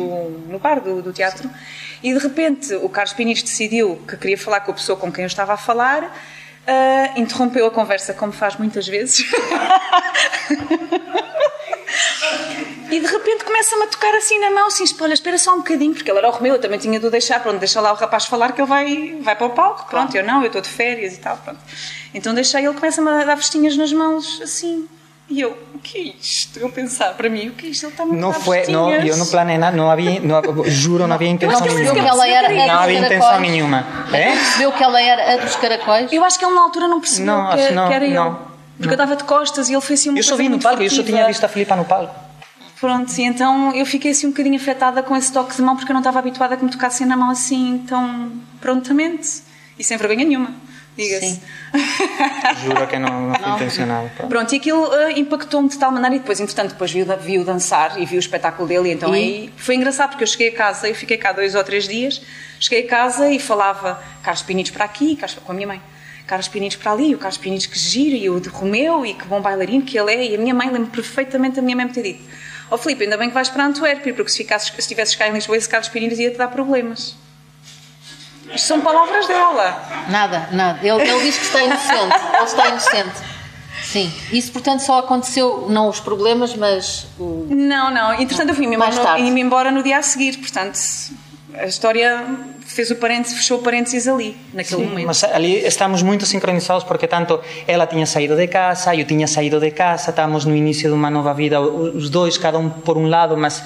no 0.49 0.59
bar 0.59 0.81
do, 0.81 1.01
do 1.01 1.15
teatro, 1.15 1.45
Sim. 1.45 1.55
e 2.03 2.13
de 2.13 2.19
repente 2.19 2.75
o 2.75 2.91
Carlos 2.91 3.15
Pinilhos 3.15 3.43
decidiu 3.43 4.03
que 4.07 4.19
queria 4.19 4.37
falar 4.37 4.61
com 4.61 4.73
a 4.73 4.75
pessoa 4.75 4.99
com 4.99 5.11
quem 5.11 5.23
eu 5.23 5.29
estava 5.29 5.55
a 5.55 5.57
falar 5.57 6.15
Uh, 6.67 7.19
interrompeu 7.19 7.67
a 7.67 7.71
conversa, 7.71 8.15
como 8.15 8.33
faz 8.33 8.57
muitas 8.57 8.87
vezes. 8.87 9.25
e 12.91 13.01
de 13.01 13.07
repente 13.07 13.45
começa-me 13.45 13.83
a 13.85 13.87
tocar 13.87 14.15
assim 14.15 14.39
na 14.39 14.51
mão, 14.51 14.67
assim, 14.67 14.85
olha, 15.01 15.15
espera 15.15 15.39
só 15.39 15.55
um 15.55 15.59
bocadinho, 15.59 15.95
porque 15.95 16.11
ele 16.11 16.19
era 16.19 16.29
o 16.29 16.31
Romeu, 16.31 16.55
eu 16.55 16.61
também 16.61 16.79
tinha 16.79 17.01
de 17.01 17.07
o 17.07 17.11
deixar, 17.11 17.41
pronto, 17.41 17.59
deixa 17.59 17.81
lá 17.81 17.93
o 17.93 17.97
rapaz 17.97 18.27
falar 18.27 18.53
que 18.53 18.61
ele 18.61 18.69
vai, 18.69 19.17
vai 19.21 19.35
para 19.35 19.47
o 19.47 19.51
palco, 19.51 19.89
pronto, 19.89 20.15
eu 20.17 20.23
não, 20.23 20.43
eu 20.43 20.49
estou 20.49 20.61
de 20.61 20.69
férias 20.69 21.15
e 21.15 21.19
tal, 21.19 21.37
pronto. 21.39 21.61
Então 22.13 22.35
deixei, 22.35 22.65
ele 22.65 22.75
começa-me 22.75 23.09
a 23.09 23.25
dar 23.25 23.35
vestinhas 23.35 23.77
nas 23.77 23.93
mãos, 23.93 24.41
assim, 24.43 24.89
e 25.31 25.41
eu, 25.41 25.57
o 25.75 25.79
que 25.79 25.97
é 25.97 26.03
isto? 26.21 26.59
Eu 26.59 26.69
pensar 26.71 27.15
para 27.15 27.31
mim, 27.31 27.49
o 27.49 27.53
que 27.53 27.69
é 27.69 27.71
isto? 27.71 27.87
Ele 27.87 27.93
está 27.93 28.05
muito 28.05 28.21
não 28.21 28.33
foi, 28.33 28.67
não, 28.67 28.91
Eu 28.91 29.17
não 29.17 29.27
planei 29.27 29.57
nada, 29.57 29.77
não 29.77 29.89
havia, 29.89 30.19
não, 30.21 30.65
juro, 30.65 31.07
não 31.07 31.15
havia 31.15 31.29
intenção 31.29 31.65
nenhuma. 31.67 31.95
Que 31.95 32.01
ela 32.01 32.29
era 32.29 32.49
não 32.49 32.81
havia 32.81 32.99
intenção 32.99 33.41
nenhuma. 33.41 33.87
É? 34.13 34.33
Percebeu 34.33 34.73
que 34.73 34.83
ela 34.83 35.01
era 35.01 35.35
a 35.35 35.37
dos 35.37 35.55
caracóis? 35.55 36.13
Eu 36.13 36.25
acho 36.25 36.37
que 36.37 36.45
ele 36.45 36.53
na 36.53 36.63
altura 36.63 36.89
não 36.89 37.01
percebeu 37.01 37.33
não, 37.33 37.51
que, 37.51 37.71
não, 37.73 37.89
que, 37.89 37.95
era 37.95 38.09
não, 38.09 38.27
eu. 38.27 38.39
Porque 38.77 38.89
eu 38.89 38.95
estava 38.95 39.15
de 39.15 39.23
costas 39.23 39.69
e 39.69 39.73
ele 39.73 39.81
fez 39.81 40.01
assim 40.01 40.11
um 40.11 40.17
Eu 40.17 40.23
só 40.25 40.35
vi 40.35 40.49
no 40.49 40.59
palco, 40.59 40.83
eu 40.83 40.91
só 40.91 41.03
tinha 41.05 41.25
visto 41.29 41.45
a 41.45 41.49
Filipa 41.49 41.77
no 41.77 41.85
palco. 41.85 42.13
Pronto, 42.81 43.13
e 43.17 43.23
então 43.23 43.73
eu 43.75 43.87
fiquei 43.87 44.11
assim 44.11 44.27
um 44.27 44.31
bocadinho 44.31 44.57
afetada 44.57 45.03
com 45.03 45.15
esse 45.15 45.33
toque 45.33 45.55
de 45.55 45.63
mão 45.63 45.77
porque 45.77 45.93
eu 45.93 45.95
não 45.95 46.01
estava 46.01 46.19
habituada 46.19 46.55
a 46.55 46.57
que 46.57 46.65
me 46.65 46.71
tocassem 46.71 47.07
na 47.07 47.17
mão 47.17 47.31
assim 47.31 47.85
tão 47.87 48.33
prontamente 48.61 49.43
e 49.79 49.85
sem 49.85 49.97
vergonha 49.99 50.25
nenhuma 50.25 50.70
diga-se. 51.01 51.41
Juro 52.65 52.87
que 52.87 52.99
não, 52.99 53.29
não 53.29 53.35
foi 53.35 53.53
intencionado. 53.53 54.11
Pronto, 54.17 54.29
pronto 54.29 54.53
e 54.53 54.57
aquilo 54.57 54.85
uh, 54.85 55.11
impactou-me 55.17 55.69
de 55.69 55.79
tal 55.79 55.91
maneira 55.91 56.17
e 56.17 56.19
depois, 56.19 56.41
entretanto, 56.41 56.71
depois 56.71 56.91
viu, 56.91 57.07
viu 57.21 57.45
dançar 57.45 58.01
e 58.01 58.05
viu 58.05 58.17
o 58.17 58.21
espetáculo 58.21 58.69
dele, 58.69 58.89
e 58.89 58.93
então 58.93 59.15
e? 59.15 59.19
aí 59.19 59.53
foi 59.57 59.75
engraçado 59.77 60.11
porque 60.11 60.25
eu 60.25 60.29
cheguei 60.29 60.49
a 60.49 60.55
casa, 60.55 60.89
eu 60.89 60.95
fiquei 60.95 61.17
cá 61.17 61.33
dois 61.33 61.55
ou 61.55 61.65
três 61.65 61.89
dias, 61.89 62.21
cheguei 62.59 62.85
a 62.87 62.89
casa 62.89 63.31
e 63.31 63.39
falava 63.39 64.03
Carlos 64.23 64.43
Pinitos 64.43 64.71
para 64.73 64.85
aqui, 64.85 65.19
com 65.45 65.53
a 65.53 65.55
minha 65.55 65.67
mãe. 65.67 65.81
Carlos 66.27 66.47
Pinitos 66.47 66.77
para 66.77 66.93
ali, 66.93 67.13
o 67.13 67.19
Carlos 67.19 67.39
Pinitos 67.39 67.67
que 67.67 67.77
gira, 67.77 68.17
e 68.17 68.31
o 68.31 68.39
de 68.39 68.49
Romeu, 68.49 69.05
e 69.05 69.15
que 69.15 69.25
bom 69.25 69.41
bailarino 69.41 69.83
que 69.83 69.99
ele 69.99 70.15
é, 70.15 70.27
e 70.29 70.35
a 70.37 70.39
minha 70.39 70.55
mãe 70.55 70.71
lembra 70.71 70.89
perfeitamente 70.93 71.59
a 71.59 71.63
minha 71.63 71.75
mãe 71.75 71.87
me 71.87 71.93
ter 71.93 72.05
dito: 72.05 72.23
Ó 72.71 72.77
oh, 72.77 72.79
Filipe, 72.79 73.03
ainda 73.03 73.17
bem 73.17 73.29
que 73.29 73.35
vais 73.35 73.49
para 73.49 73.65
Antuérpia, 73.67 74.15
porque 74.15 74.31
se, 74.31 74.39
ficasses, 74.39 74.69
se 74.73 74.79
estivesses 74.79 75.17
cá 75.17 75.27
em 75.27 75.33
Lisboa, 75.33 75.59
esse 75.59 75.69
Carlos 75.69 75.89
Pinitos 75.89 76.21
ia-te 76.21 76.37
dar 76.37 76.47
problemas. 76.47 77.17
Isto 78.55 78.67
são 78.67 78.81
palavras 78.81 79.27
dela. 79.27 79.83
Nada, 80.09 80.49
nada. 80.53 80.79
Ele, 80.87 81.03
ele 81.09 81.23
diz 81.23 81.39
que 81.39 81.45
está 81.45 81.63
inocente. 81.63 82.17
Ele 82.35 82.45
está 82.45 82.69
inocente. 82.69 83.31
Sim. 83.83 84.13
Isso, 84.33 84.53
portanto, 84.53 84.81
só 84.81 84.99
aconteceu, 84.99 85.67
não 85.69 85.89
os 85.89 86.01
problemas, 86.01 86.55
mas. 86.55 87.07
O... 87.19 87.47
Não, 87.51 87.91
não. 87.91 88.15
Entretanto, 88.15 88.51
eu 88.51 88.55
fui-me 88.55 88.77
embora, 88.77 89.19
no, 89.19 89.39
embora 89.39 89.71
no 89.73 89.83
dia 89.83 89.99
a 89.99 90.03
seguir. 90.03 90.39
Portanto, 90.39 90.79
a 91.55 91.67
história 91.67 92.25
fez 92.65 92.91
o 92.91 92.97
parênteses, 92.97 93.37
fechou 93.37 93.59
o 93.59 93.63
parênteses 93.63 94.07
ali, 94.07 94.37
naquele 94.55 94.83
Sim, 94.83 94.89
momento. 94.89 95.07
Mas 95.07 95.25
ali 95.25 95.67
estamos 95.67 96.03
muito 96.03 96.25
sincronizados 96.25 96.85
porque 96.85 97.07
tanto 97.07 97.41
ela 97.67 97.87
tinha 97.87 98.07
saído 98.07 98.37
de 98.37 98.47
casa, 98.47 98.95
eu 98.95 99.05
tinha 99.05 99.27
saído 99.27 99.59
de 99.59 99.71
casa, 99.73 100.11
estávamos 100.11 100.45
no 100.45 100.55
início 100.55 100.89
de 100.89 100.95
uma 100.95 101.11
nova 101.11 101.35
vida, 101.35 101.61
os 101.61 102.09
dois, 102.09 102.39
cada 102.39 102.59
um 102.59 102.71
por 102.71 102.97
um 102.97 103.09
lado, 103.09 103.37
mas 103.37 103.63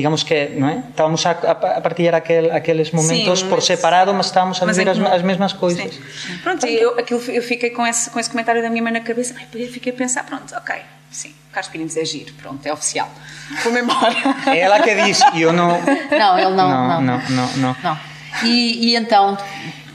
digamos 0.00 0.22
que 0.22 0.46
não 0.56 0.68
é? 0.68 0.82
estávamos 0.88 1.24
a, 1.26 1.30
a 1.30 1.80
partilhar 1.80 2.14
aquel, 2.14 2.54
aqueles 2.54 2.90
momentos 2.90 3.40
Sim, 3.40 3.48
por 3.48 3.60
separado, 3.60 4.14
mas 4.14 4.26
estávamos 4.26 4.60
a 4.62 4.66
viver 4.66 4.88
as, 4.88 4.98
as, 4.98 5.22
mesmas 5.22 5.52
coisas. 5.52 5.94
Sim. 5.94 6.38
Pronto, 6.42 6.66
eu, 6.66 6.98
aquilo, 6.98 7.20
eu 7.28 7.42
fiquei 7.42 7.70
com 7.70 7.86
esse, 7.86 8.08
com 8.10 8.18
esse 8.18 8.30
comentário 8.30 8.62
da 8.62 8.70
minha 8.70 8.82
mãe 8.82 8.92
na 8.92 9.00
cabeça, 9.00 9.34
ai, 9.38 9.46
fiquei 9.66 9.92
a 9.92 9.96
pensar, 9.96 10.24
pronto, 10.24 10.54
ok, 10.56 10.74
sim, 11.10 11.34
Carlos 11.52 11.70
Pininos 11.70 11.96
é 11.96 12.04
giro, 12.04 12.32
pronto, 12.34 12.64
é 12.66 12.72
oficial. 12.72 13.10
Vou-me 13.62 13.80
embora. 13.80 14.16
É 14.46 14.60
ela 14.60 14.80
que 14.80 14.94
diz, 15.04 15.20
e 15.34 15.42
eu 15.42 15.52
não... 15.52 15.68
Não, 15.68 16.38
ele 16.38 16.54
não. 16.54 16.68
Não, 16.70 17.00
não, 17.02 17.18
não. 17.28 17.56
não, 17.56 17.76
não. 17.82 17.98
E, 18.44 18.90
e 18.90 18.96
então, 18.96 19.36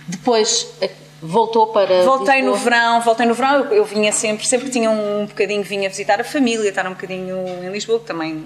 depois 0.07 0.67
eh, 0.81 0.91
voltou 1.21 1.67
para 1.67 2.03
voltei 2.03 2.41
Lisboa. 2.41 2.57
no 2.57 2.63
verão 2.63 3.01
voltei 3.01 3.25
no 3.25 3.33
verão 3.33 3.55
eu, 3.55 3.73
eu, 3.73 3.85
vinha 3.85 4.11
sempre 4.11 4.45
sempre 4.45 4.67
que 4.67 4.73
tinha 4.73 4.91
um 4.91 5.25
bocadinho 5.25 5.63
vinha 5.63 5.89
visitar 5.89 6.19
a 6.19 6.23
família 6.23 6.67
estar 6.67 6.85
um 6.85 6.91
bocadinho 6.91 7.37
em 7.63 7.71
Lisboa 7.71 7.99
que 7.99 8.05
também 8.05 8.45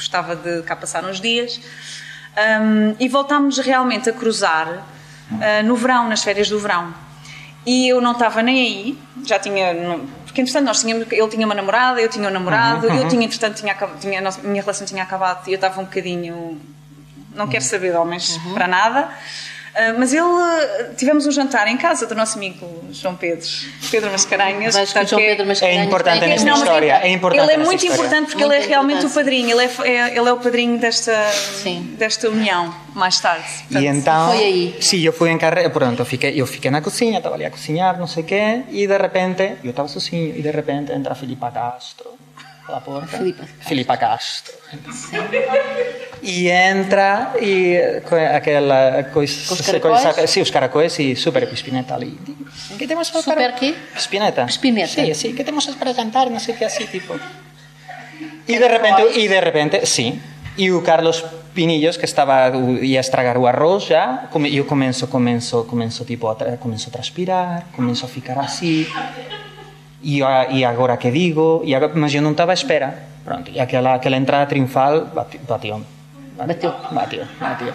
gostava 0.00 0.34
de 0.34 0.62
cá 0.62 0.74
passar 0.74 1.04
uns 1.04 1.20
dias. 1.20 1.60
Um, 2.62 2.96
e 2.98 3.08
voltámos 3.08 3.58
realmente 3.58 4.08
a 4.08 4.12
cruzar 4.12 4.68
uh, 4.68 5.64
no 5.64 5.76
verão, 5.76 6.08
nas 6.08 6.22
férias 6.22 6.48
do 6.48 6.58
verão. 6.58 6.94
E 7.66 7.88
eu 7.88 8.00
não 8.00 8.12
estava 8.12 8.42
nem 8.42 8.56
aí, 8.56 8.98
já 9.26 9.38
tinha. 9.38 9.74
Porque 10.24 10.40
entretanto 10.40 10.64
nós 10.64 10.80
tínhamos, 10.80 11.06
ele 11.10 11.28
tinha 11.28 11.44
uma 11.44 11.54
namorada, 11.54 12.00
eu 12.00 12.08
tinha 12.08 12.28
um 12.28 12.32
namorado, 12.32 12.86
uhum, 12.86 12.94
uhum. 12.94 13.02
eu 13.02 13.08
tinha, 13.08 13.24
entretanto, 13.24 13.56
tinha, 13.56 13.74
tinha, 14.00 14.26
a 14.26 14.48
minha 14.48 14.62
relação 14.62 14.86
tinha 14.86 15.02
acabado 15.02 15.46
e 15.48 15.52
eu 15.52 15.56
estava 15.56 15.80
um 15.80 15.84
bocadinho. 15.84 16.60
Não 17.34 17.46
quero 17.46 17.62
saber 17.62 17.92
de 17.92 17.96
homens 17.96 18.36
uhum. 18.36 18.54
para 18.54 18.66
nada. 18.66 19.08
Uh, 19.70 19.98
mas 19.98 20.12
ele, 20.12 20.24
tivemos 20.96 21.26
um 21.26 21.30
jantar 21.30 21.68
em 21.68 21.76
casa 21.76 22.06
do 22.06 22.14
nosso 22.14 22.36
amigo 22.36 22.84
João 22.90 23.14
Pedro, 23.14 23.46
Pedro 23.90 24.10
Mascarenhas. 24.10 24.76
Portanto, 24.76 25.08
João 25.08 25.22
Pedro 25.22 25.46
Mascarenhas 25.46 25.82
é 25.82 25.86
importante 25.86 26.26
nesta 26.26 26.46
não, 26.46 26.56
história. 26.56 27.00
É 27.02 27.08
importante 27.08 27.44
ele 27.44 27.52
é 27.52 27.64
muito 27.64 27.84
história. 27.84 27.94
importante 27.94 28.26
porque 28.30 28.44
muito 28.44 28.54
ele 28.56 28.64
é 28.64 28.66
realmente 28.66 29.06
o 29.06 29.10
padrinho. 29.10 29.50
Ele 29.50 29.64
é, 29.64 29.88
é, 29.88 30.08
ele 30.16 30.28
é 30.28 30.32
o 30.32 30.38
padrinho 30.38 30.78
desta, 30.78 31.14
desta 31.96 32.28
união 32.28 32.74
mais 32.94 33.20
tarde. 33.20 33.46
Portanto, 33.68 33.82
e 33.82 33.86
então, 33.86 34.28
foi 34.30 34.38
aí. 34.38 34.76
Sim, 34.80 35.00
eu 35.02 35.12
fui 35.12 35.30
encarregado. 35.30 35.72
Pronto, 35.72 36.00
eu 36.00 36.06
fiquei, 36.06 36.40
eu 36.40 36.46
fiquei 36.46 36.70
na 36.70 36.80
cozinha, 36.80 37.18
estava 37.18 37.36
ali 37.36 37.44
a 37.44 37.50
cozinhar, 37.50 37.98
não 37.98 38.06
sei 38.06 38.22
o 38.24 38.26
quê, 38.26 38.62
e 38.70 38.86
de 38.86 38.98
repente, 38.98 39.56
eu 39.62 39.70
estava 39.70 39.88
sozinho, 39.88 40.36
e 40.36 40.42
de 40.42 40.50
repente 40.50 40.92
entra 40.92 41.14
Filipa 41.14 41.50
Castro 41.50 42.19
pela 42.70 42.80
porta. 42.80 43.18
Filipa. 43.18 43.44
Filipa 43.60 43.96
Castro. 43.96 44.54
E 46.22 46.48
entra 46.48 47.32
e 47.40 48.00
com 48.08 48.14
aquela 48.14 49.04
coisa... 49.12 49.48
Com 49.48 49.54
os 49.54 49.60
caracóis? 49.60 50.30
Sim, 50.30 50.40
os 50.42 50.50
caracóis 50.50 50.98
e 50.98 51.16
super 51.16 51.48
Spinetta 51.54 51.94
ali. 51.94 52.18
Que 52.78 52.86
temos 52.86 53.08
Super 53.08 53.34
para... 53.34 53.52
quê? 53.52 53.74
Spinetta. 53.96 54.46
Spinetta. 54.48 54.88
Sí, 54.88 55.14
sí, 55.14 55.32
que 55.32 55.42
temos 55.42 55.66
para 55.66 55.94
cantar, 55.94 56.30
no 56.30 56.38
sé 56.38 56.54
qué 56.54 56.64
así, 56.64 56.86
tipo... 56.86 57.18
Y 58.46 58.56
de 58.56 58.68
repente, 58.68 59.02
y 59.16 59.28
de 59.28 59.40
repente, 59.40 59.86
sí. 59.86 60.20
E 60.56 60.70
o 60.72 60.82
Carlos 60.82 61.24
Pinillos, 61.54 61.96
que 61.96 62.04
estaba 62.04 62.50
ia 62.82 63.00
estragar 63.00 63.38
o 63.38 63.46
arroz 63.46 63.84
já, 63.84 64.28
eu 64.50 64.66
començo, 64.66 65.06
començo, 65.06 65.64
començo 65.64 66.04
tipo 66.04 66.28
a, 66.28 66.34
començo 66.58 66.88
a 66.88 66.92
transpirar, 66.92 67.66
començo 67.74 68.04
a 68.04 68.08
ficar 68.08 68.38
assim. 68.38 68.86
E, 70.02 70.20
e 70.50 70.64
agora 70.64 70.96
que 70.96 71.10
digo, 71.10 71.62
e 71.64 71.74
agora, 71.74 71.92
mas 71.94 72.14
eu 72.14 72.22
não 72.22 72.32
estava 72.32 72.52
à 72.52 72.54
espera. 72.54 72.94
Pronto, 73.24 73.50
e 73.50 73.60
aquela, 73.60 73.94
aquela 73.94 74.16
entrada 74.16 74.46
triunfal 74.46 75.06
bateu. 75.06 75.40
Bateu. 76.36 76.74
Bateu, 76.90 77.24
bateu. 77.38 77.74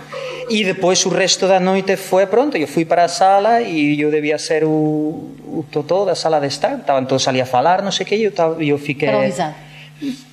E 0.50 0.64
depois 0.64 1.06
o 1.06 1.10
resto 1.10 1.48
da 1.48 1.60
noite 1.60 1.96
foi, 1.96 2.26
pronto, 2.26 2.58
eu 2.58 2.68
fui 2.68 2.84
para 2.84 3.04
a 3.04 3.08
sala 3.08 3.62
e 3.62 4.02
eu 4.02 4.10
devia 4.10 4.40
ser 4.40 4.64
o, 4.64 4.70
o 4.70 5.66
totó 5.72 6.04
da 6.06 6.16
sala 6.16 6.40
de 6.40 6.48
estar, 6.48 6.76
estavam 6.80 7.06
todos 7.06 7.28
ali 7.28 7.40
a 7.42 7.46
falar, 7.46 7.84
não 7.84 7.92
sei 7.92 8.04
o 8.06 8.08
que, 8.10 8.16
eu, 8.24 8.32
tava- 8.32 8.64
eu 8.64 8.78
fiquei... 8.80 9.08
Paralisado. 9.08 9.54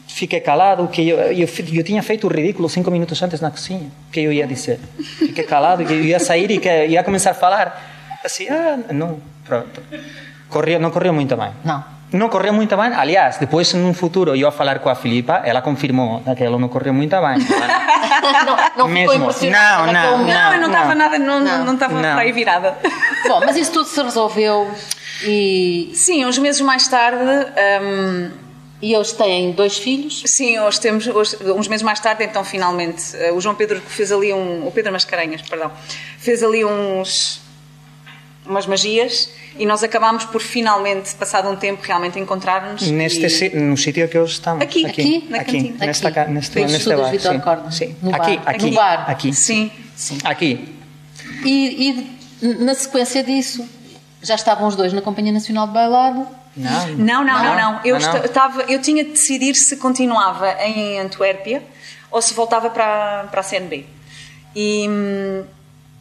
Fiquei 0.09 0.41
calado, 0.41 0.89
que 0.89 1.09
eu, 1.09 1.19
eu, 1.19 1.49
eu 1.73 1.83
tinha 1.85 2.03
feito 2.03 2.27
o 2.27 2.31
ridículo 2.31 2.69
cinco 2.69 2.91
minutos 2.91 3.23
antes 3.23 3.41
na 3.41 3.51
cozinha, 3.51 3.91
que 4.11 4.21
eu 4.21 4.33
ia 4.33 4.47
dizer. 4.47 4.79
Fiquei 5.19 5.45
calado, 5.45 5.85
que 5.85 5.93
eu 5.93 6.03
ia 6.03 6.19
sair 6.19 6.51
e 6.51 6.59
que 6.59 6.69
ia 6.87 7.03
começar 7.03 7.31
a 7.31 7.35
falar. 7.35 8.19
Assim, 8.25 8.47
ah, 8.49 8.79
não, 8.93 9.19
pronto. 9.45 9.81
Correu, 10.53 10.79
não 10.79 10.91
correu 10.91 11.13
muito 11.13 11.37
bem. 11.37 11.51
Não. 11.65 11.85
Não 12.13 12.29
correu 12.29 12.53
muito 12.53 12.77
bem. 12.77 12.93
Aliás, 12.93 13.39
depois, 13.39 13.73
num 13.73 13.95
futuro, 13.95 14.37
eu 14.37 14.47
a 14.47 14.53
falar 14.53 14.81
com 14.81 14.91
a 14.91 14.95
Filipa, 14.95 15.41
ela 15.45 15.63
confirmou 15.63 16.23
que 16.37 16.45
ela 16.45 16.59
não 16.59 16.69
correu 16.69 16.93
muito 16.93 17.11
bem. 17.17 17.39
não, 17.41 18.57
não 18.87 18.89
ficou 18.89 18.89
Mesmo. 18.89 19.25
Não, 19.51 19.87
naquele 19.87 19.93
não. 19.93 20.27
Não, 20.27 20.53
eu 20.53 20.61
não 20.61 20.69
não. 20.69 20.75
estava 20.75 20.95
nada, 20.95 21.19
não 21.19 21.41
Não. 21.41 21.65
não 21.65 21.75
estava 21.75 21.95
Não. 21.95 22.01
para 22.03 22.21
aí 22.21 22.33
virada. 22.33 22.77
Bom, 23.27 23.41
mas 23.41 23.57
isso 23.57 23.73
tudo 23.73 23.87
se 23.87 24.03
resolveu 24.03 24.71
e, 25.25 25.91
Sim, 25.95 26.27
uns 26.27 26.37
meses 26.39 26.61
mais 26.61 26.87
tarde, 26.89 27.19
hum, 27.83 28.31
e 28.83 28.93
eles 28.93 29.13
têm 29.13 29.53
dois 29.53 29.79
filhos. 29.79 30.23
sim, 30.27 30.59
hoje 30.59 30.81
temos, 30.81 31.07
hoje, 31.07 31.37
uns 31.57 31.69
meses 31.69 31.83
mais 31.85 32.01
tarde, 32.01 32.25
então 32.25 32.43
finalmente, 32.45 33.17
eh, 33.17 33.31
o 33.33 33.41
João 33.41 33.55
Pedro 33.55 33.81
fez 33.81 34.11
ali 34.11 34.33
um, 34.35 34.67
o 34.67 34.73
Pedro 34.73 34.91
Mascarenhas, 34.93 35.41
perdão, 35.43 35.71
fez 36.19 36.43
ali 36.43 36.65
uns, 36.65 37.41
umas 38.45 38.67
magias 38.67 39.31
e 39.59 39.65
nós 39.65 39.83
acabámos 39.83 40.25
por 40.25 40.41
finalmente, 40.41 41.15
passado 41.15 41.49
um 41.49 41.57
tempo, 41.57 41.83
realmente 41.85 42.19
encontrar-nos. 42.19 42.83
Neste, 42.91 43.45
e- 43.47 43.57
no 43.59 43.77
sítio 43.77 44.09
que 44.09 44.19
hoje 44.19 44.33
estamos. 44.35 44.63
Aqui, 44.63 44.85
aqui, 44.87 45.27
na 45.31 45.39
aqui, 45.39 45.53
cantina. 45.53 45.87
nesta, 45.87 46.09
Aqui, 46.09 46.31
neste, 46.31 46.61
nos 46.61 46.73
neste 46.73 46.95
bar. 46.97 47.11
Vitor 47.11 47.33
sim. 47.33 47.41
Corda, 47.41 47.71
Sim. 47.71 47.97
no 48.03 48.15
aqui, 48.15 48.37
bar. 48.39 48.49
aqui, 48.51 48.67
No 48.71 48.75
bar. 48.75 49.11
aqui. 49.11 49.33
Sim. 49.33 49.71
Sim. 49.97 50.19
Aqui. 50.25 50.77
E, 51.45 52.17
e 52.43 52.55
na 52.65 52.75
sequência 52.75 53.23
disso, 53.23 53.65
já 54.23 54.35
estavam 54.35 54.67
os 54.67 54.75
dois 54.77 54.93
na 54.93 55.01
Companhia 55.01 55.33
Nacional 55.33 55.67
de 55.67 55.73
Bailado. 55.73 56.27
Não. 56.57 56.89
Não, 56.97 57.25
não, 57.25 57.43
não, 57.45 57.57
não. 57.57 57.81
Eu, 57.85 57.99
Não, 57.99 58.07
não. 58.09 58.15
esta- 58.17 58.27
estava, 58.27 58.63
eu 58.63 58.81
tinha 58.83 59.05
de 59.05 59.11
decidir 59.11 59.55
se 59.55 59.77
continuava 59.77 60.53
em 60.65 60.99
Antuérpia 61.01 61.63
ou 62.11 62.21
se 62.21 62.35
voltava 62.35 62.69
para, 62.71 63.25
para 63.31 63.41
a 63.41 63.43
CNB. 63.43 63.87
E 64.55 64.87
hum, 64.89 65.45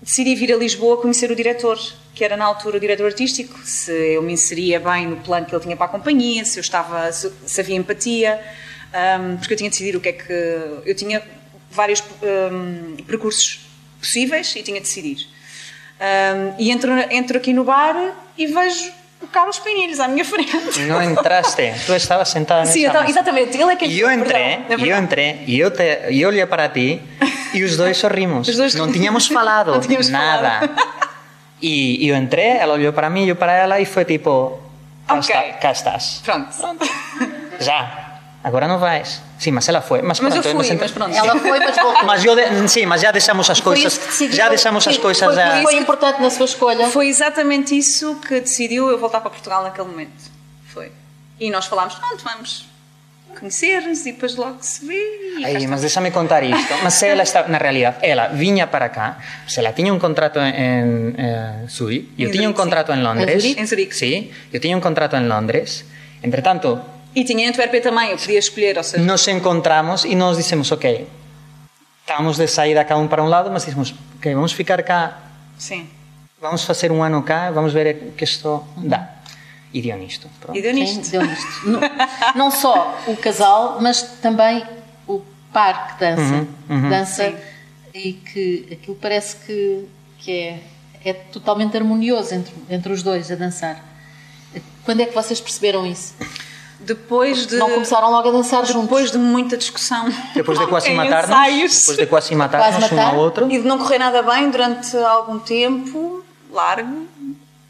decidi 0.01 0.35
vir 0.35 0.51
a 0.53 0.57
Lisboa 0.57 0.97
conhecer 0.97 1.31
o 1.31 1.35
diretor, 1.35 1.79
que 2.13 2.25
era 2.25 2.35
na 2.35 2.45
altura 2.45 2.77
o 2.77 2.79
diretor 2.79 3.05
artístico, 3.05 3.59
se 3.63 3.91
eu 3.91 4.21
me 4.21 4.33
inseria 4.33 4.79
bem 4.79 5.07
no 5.07 5.17
plano 5.17 5.45
que 5.45 5.53
ele 5.53 5.63
tinha 5.63 5.77
para 5.77 5.85
a 5.85 5.89
companhia, 5.89 6.43
se 6.43 6.57
eu 6.57 6.61
estava, 6.61 7.11
se, 7.11 7.31
se 7.45 7.61
havia 7.61 7.75
empatia, 7.75 8.41
hum, 9.19 9.37
porque 9.37 9.53
eu 9.53 9.57
tinha 9.57 9.69
de 9.69 9.77
decidir 9.77 9.95
o 9.95 10.01
que 10.01 10.09
é 10.09 10.13
que. 10.13 10.33
Eu 10.85 10.95
tinha 10.95 11.21
vários 11.69 12.01
hum, 12.01 12.97
percursos 13.05 13.67
possíveis 13.99 14.53
e 14.55 14.63
tinha 14.63 14.81
de 14.81 14.87
decidir. 14.87 15.27
Hum, 15.99 16.55
e 16.57 16.71
entro, 16.71 16.91
entro 17.11 17.37
aqui 17.37 17.53
no 17.53 17.63
bar 17.63 17.95
e 18.37 18.47
vejo 18.47 18.91
o 19.21 19.27
Carlos 19.27 19.59
Pinheiros 19.59 19.99
à 19.99 20.07
minha 20.07 20.25
frente. 20.25 20.79
Não 20.87 21.01
entraste. 21.01 21.73
Tu 21.85 21.93
estavas 21.93 22.29
sentada 22.29 22.65
Sim, 22.65 22.85
então, 22.85 23.03
exatamente. 23.05 23.55
Ele 23.57 23.71
é 23.71 23.75
quem 23.75 23.89
E 23.89 23.99
eu 23.99 24.07
perdão, 24.07 24.25
entrei, 24.25 24.41
é 24.43 24.65
e 24.77 24.89
eu 24.89 24.97
entrei, 24.97 25.43
e 25.47 25.59
eu, 25.59 25.71
te, 25.71 25.83
e 26.09 26.21
eu 26.21 26.29
olhei 26.29 26.45
para 26.45 26.67
ti, 26.69 27.01
e 27.53 27.63
os 27.63 27.77
dois 27.77 27.97
sorrimos. 27.97 28.47
Os 28.47 28.55
dois- 28.57 28.75
Não 28.75 28.91
tínhamos 28.91 29.27
falado 29.27 29.71
Não 29.73 29.79
tínhamos 29.79 30.09
nada. 30.09 30.67
falado. 30.67 30.91
E 31.61 32.07
eu 32.07 32.15
entrei, 32.15 32.57
ela 32.57 32.73
olhou 32.73 32.91
para 32.91 33.09
mim, 33.09 33.27
eu 33.27 33.35
para 33.35 33.53
ela, 33.53 33.79
e 33.79 33.85
foi 33.85 34.03
tipo: 34.05 34.59
cá, 35.07 35.15
Ok. 35.15 35.35
está- 35.35 35.53
cá 35.59 35.71
estás. 35.71 36.21
Pronto. 36.25 36.49
Já. 37.59 38.10
Agora 38.43 38.67
não 38.67 38.79
vais. 38.79 39.21
Sim, 39.37 39.51
mas 39.51 39.69
ela 39.69 39.81
foi. 39.81 40.01
Mas, 40.01 40.19
Mas 40.19 40.35
eu 40.35 40.41
pronto, 40.41 40.63
fui, 40.65 40.75
mas 40.75 40.91
pronto. 40.91 41.15
Ela 41.15 41.39
foi, 41.39 41.59
mas 41.59 41.75
voltou. 41.75 42.05
Mas 42.05 42.25
eu 42.25 42.35
de- 42.35 42.67
sim, 42.69 42.85
mas 42.87 43.01
já 43.01 43.11
deixamos 43.11 43.47
as 43.49 43.59
coisas. 43.61 43.97
decidiu. 43.97 44.35
Já 44.35 44.49
deixamos 44.49 44.87
as 44.87 44.95
Sim, 44.95 45.01
coisas 45.01 45.23
foi, 45.23 45.35
já. 45.35 45.61
Foi 45.61 45.75
importante 45.75 46.21
na 46.21 46.29
sua 46.31 46.45
escolha. 46.45 46.87
Foi 46.89 47.07
exatamente 47.07 47.77
isso 47.77 48.15
que 48.27 48.39
decidiu 48.41 48.89
eu 48.89 48.97
voltar 48.97 49.21
para 49.21 49.29
Portugal 49.29 49.61
naquele 49.63 49.87
momento. 49.87 50.31
Foi. 50.73 50.91
E 51.39 51.51
nós 51.51 51.65
falámos, 51.67 51.93
pronto, 51.95 52.23
vamos 52.23 52.65
conhecer-nos 53.39 54.01
e 54.05 54.11
depois 54.11 54.35
logo 54.35 54.57
se 54.61 54.85
vê. 54.85 55.43
Aí, 55.45 55.65
mas 55.67 55.81
deixa-me 55.81 56.11
contar 56.11 56.43
isto. 56.43 56.73
Mas 56.83 57.01
ela 57.03 57.23
está, 57.23 57.47
na 57.47 57.57
realidade, 57.57 57.97
ela 58.01 58.27
vinha 58.27 58.65
para 58.67 58.89
cá, 58.89 59.17
se 59.47 59.59
ela 59.59 59.71
tinha 59.71 59.93
um 59.93 59.99
contrato 59.99 60.39
em, 60.39 61.15
em 61.15 61.67
Zurique, 61.67 62.11
eu 62.19 62.29
Em 62.29 62.31
tinha 62.31 62.43
um 62.49 62.51
Zurique, 62.51 62.61
contrato 62.61 62.91
em 62.91 63.01
Londres. 63.03 63.35
Em 63.35 63.39
Zurique? 63.39 63.61
Em 63.61 63.65
Zurique. 63.65 63.95
Sim, 63.95 64.31
eu 64.51 64.59
tinha 64.59 64.75
um 64.75 64.81
contrato 64.81 65.15
em 65.15 65.27
Londres. 65.27 65.85
Entretanto, 66.23 66.79
E 67.13 67.23
tinha 67.23 67.45
em 67.45 67.49
Antuérpia 67.49 67.81
também, 67.81 68.11
eu 68.11 68.17
podia 68.17 68.39
escolher, 68.39 68.77
ou 68.77 68.83
seja, 68.83 69.03
nos 69.03 69.27
encontramos 69.27 70.05
e 70.05 70.15
nós 70.15 70.37
dissemos, 70.37 70.71
ok, 70.71 71.07
estamos 72.01 72.37
de 72.37 72.47
saída 72.47 72.83
cada 72.85 72.99
um 72.99 73.07
para 73.07 73.23
um 73.23 73.27
lado, 73.27 73.51
mas 73.51 73.65
dissemos, 73.65 73.93
ok, 74.17 74.33
vamos 74.33 74.53
ficar 74.53 74.81
cá, 74.83 75.19
sim. 75.57 75.89
vamos 76.39 76.63
fazer 76.63 76.91
um 76.91 77.03
ano 77.03 77.21
cá, 77.21 77.51
vamos 77.51 77.73
ver 77.73 77.95
o 78.09 78.11
que 78.13 78.23
isto 78.23 78.65
dá. 78.77 79.21
E 79.73 79.81
deu 79.81 79.97
nisto. 79.97 80.27
Pronto. 80.39 80.57
E 80.57 80.61
deu 80.61 80.73
Sim, 80.73 80.79
nisto. 80.81 81.11
deu 81.11 81.25
nisto. 81.25 81.47
Não, 81.65 81.79
não 82.35 82.51
só 82.51 82.99
o 83.07 83.15
casal, 83.15 83.77
mas 83.79 84.01
também 84.21 84.65
o 85.07 85.21
par 85.53 85.93
que 85.95 85.99
dança. 86.01 86.47
dança 86.89 87.29
Sim. 87.29 87.35
e 87.93 88.13
que 88.13 88.67
aquilo 88.71 88.97
parece 88.97 89.37
que, 89.37 89.87
que 90.19 90.31
é, 90.31 90.59
é 91.05 91.13
totalmente 91.13 91.77
harmonioso 91.77 92.35
entre, 92.35 92.53
entre 92.69 92.91
os 92.91 93.01
dois 93.01 93.31
a 93.31 93.35
dançar. 93.35 93.81
Quando 94.83 95.01
é 95.01 95.05
que 95.05 95.13
vocês 95.13 95.39
perceberam 95.39 95.85
isso? 95.87 96.15
Depois 96.83 97.45
de. 97.47 97.57
Não 97.57 97.69
começaram 97.69 98.09
logo 98.11 98.29
a 98.29 98.31
dançar 98.31 98.65
juntos? 98.65 98.81
Depois 98.83 99.11
de 99.11 99.17
muita 99.17 99.55
discussão. 99.57 100.09
Depois 100.33 100.57
de 100.59 100.67
quase 100.67 100.91
matar-nos, 100.93 101.29
ensaios. 101.29 101.79
depois 101.81 101.97
de 101.97 102.05
quase 102.07 102.35
matar-nos 102.35 102.91
um 102.91 102.99
ao 102.99 103.15
outro, 103.17 103.51
E 103.51 103.59
de 103.59 103.67
não 103.67 103.77
correr 103.77 103.99
nada 103.99 104.21
bem 104.23 104.49
durante 104.49 104.95
algum 104.97 105.37
tempo, 105.39 106.23
largo. 106.51 107.07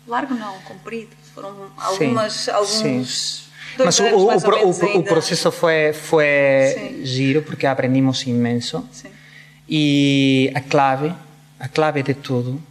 Largo 0.08 0.34
não, 0.34 0.54
comprido. 0.66 1.10
Foram 1.36 1.54
algumas. 1.78 2.34
Sim, 2.34 2.52
alguns. 2.52 2.70
sim. 2.70 3.44
dois 3.78 3.86
Mas 3.86 4.00
o, 4.00 4.04
anos, 4.04 4.22
o, 4.22 4.28
mais 4.28 4.44
o, 4.44 4.48
o, 4.48 4.52
menos, 4.52 4.78
pro- 4.78 4.88
o 4.88 4.92
ainda. 4.92 5.04
processo 5.10 5.52
foi, 5.52 5.94
foi 5.94 6.26
Sim. 6.78 7.06
giro 7.06 7.42
porque 7.42 7.66
aprendimos 7.66 8.24
imenso. 8.28 8.86
Sim. 8.92 9.10
E 9.70 10.52
a 10.54 10.60
clave, 10.60 11.14
a 11.60 11.68
clave 11.70 12.04
de 12.04 12.14
tudo, 12.14 12.62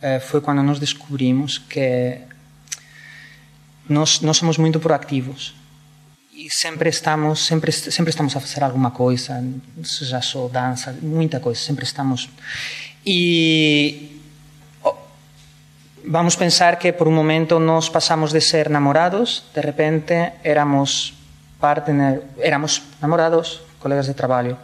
eh, 0.00 0.20
foi 0.20 0.40
quando 0.40 0.62
nós 0.62 0.78
descobrimos 0.78 1.58
que 1.58 2.18
nós, 3.88 4.20
nós 4.20 4.36
somos 4.36 4.56
muito 4.58 4.78
proativos 4.78 5.54
e 6.36 6.50
sempre 6.50 6.90
estamos 6.90 7.46
sempre 7.46 7.72
sempre 7.72 8.10
estamos 8.10 8.36
a 8.36 8.40
fazer 8.40 8.62
alguma 8.62 8.90
coisa 8.90 9.42
seja 9.82 10.20
só 10.20 10.48
dança 10.48 10.92
muita 11.00 11.40
coisa 11.40 11.58
sempre 11.58 11.84
estamos 11.84 12.28
e 13.04 14.20
vamos 16.04 16.36
pensar 16.36 16.76
que 16.76 16.92
por 16.92 17.08
um 17.08 17.16
momento 17.20 17.58
nós 17.58 17.88
passamos 17.88 18.32
de 18.32 18.40
ser 18.40 18.68
namorados 18.68 19.44
de 19.54 19.60
repente 19.62 20.14
éramos 20.44 21.14
partner 21.58 22.22
éramos 22.38 22.82
namorados 23.00 23.62
colegas 23.80 24.06
de 24.06 24.14
trabalho 24.14 24.58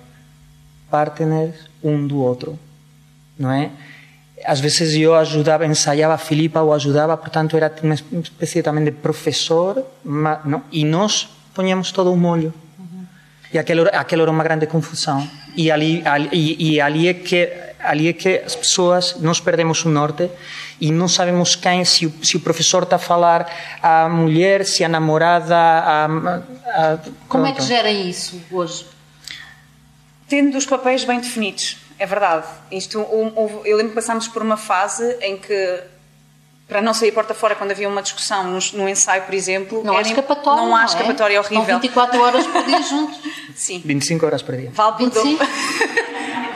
partners 0.91 1.55
um 1.83 2.07
do 2.07 2.19
outro 2.21 2.59
não 3.39 3.51
é 3.51 3.71
às 4.45 4.59
vezes 4.59 4.95
eu 4.97 5.15
ajudava, 5.15 5.65
ensaiava 5.65 6.15
a 6.15 6.19
Filipa 6.19 6.61
ou 6.61 6.75
ajudava, 6.75 7.17
portanto 7.17 7.57
era 7.57 7.73
uma 7.81 7.95
espécie 7.95 8.61
também 8.61 8.83
de 8.83 8.91
professor, 8.91 9.87
ma- 10.03 10.41
não? 10.45 10.65
e 10.73 10.85
nós 10.85 11.29
ponhamos 11.55 11.93
todo 11.93 12.13
o 12.13 12.17
molho. 12.17 12.53
E 13.53 13.59
aquilo, 13.59 13.87
aquilo 13.93 14.23
era 14.23 14.31
uma 14.31 14.43
grande 14.43 14.67
confusão. 14.67 15.29
E 15.55 15.71
ali, 15.71 16.03
ali, 16.07 16.29
e, 16.33 16.75
e 16.75 16.81
ali, 16.81 17.09
é 17.09 17.15
que, 17.15 17.53
ali 17.81 18.09
é 18.09 18.13
que 18.15 18.39
as 18.39 18.57
pessoas, 18.57 19.17
nós 19.21 19.41
perdemos 19.41 19.85
o 19.85 19.91
norte 19.91 20.31
e 20.81 20.91
não 20.91 21.07
sabemos 21.07 21.55
quem, 21.55 21.85
se 21.85 22.07
o, 22.07 22.25
se 22.25 22.37
o 22.37 22.41
professor 22.41 22.85
está 22.85 22.97
a 22.97 22.99
falar 22.99 23.47
à 23.83 24.09
mulher, 24.09 24.65
se 24.65 24.83
a 24.83 24.89
namorada, 24.89 25.55
a, 25.55 26.05
a, 26.07 26.99
Como 27.29 27.45
é 27.45 27.53
que 27.53 27.63
gerem 27.63 28.09
isso 28.09 28.41
hoje? 28.51 28.87
Tendo 30.27 30.57
os 30.57 30.65
papéis 30.65 31.05
bem 31.05 31.21
definidos, 31.21 31.77
é 31.99 32.07
verdade. 32.07 32.47
Isto, 32.71 32.99
eu 33.67 33.77
lembro 33.77 33.91
que 33.91 33.95
passámos 33.97 34.27
por 34.29 34.41
uma 34.41 34.57
fase 34.57 35.19
em 35.21 35.37
que 35.37 35.83
para 36.73 36.81
não 36.81 36.95
sair 36.95 37.13
porta 37.13 37.35
fora 37.35 37.55
quando 37.55 37.71
havia 37.73 37.87
uma 37.87 38.01
discussão 38.03 38.59
num 38.73 38.89
ensaio, 38.89 39.23
por 39.25 39.35
exemplo. 39.35 39.83
Não 39.85 39.95
há 39.97 40.01
escapatória. 40.01 40.63
Não 40.63 40.75
há 40.75 40.83
é? 40.83 40.85
escapatória 40.87 41.39
Estão 41.39 41.57
horrível. 41.59 41.79
24 41.81 42.21
horas 42.23 42.47
por 42.47 42.65
dia 42.65 42.81
juntos. 42.83 43.19
Sim. 43.55 43.83
25 43.85 44.25
horas 44.25 44.41
por 44.43 44.57
dia. 44.57 44.71
Vale 44.73 44.93
por 44.93 44.99
25? 45.11 45.39
dobro. 45.39 45.47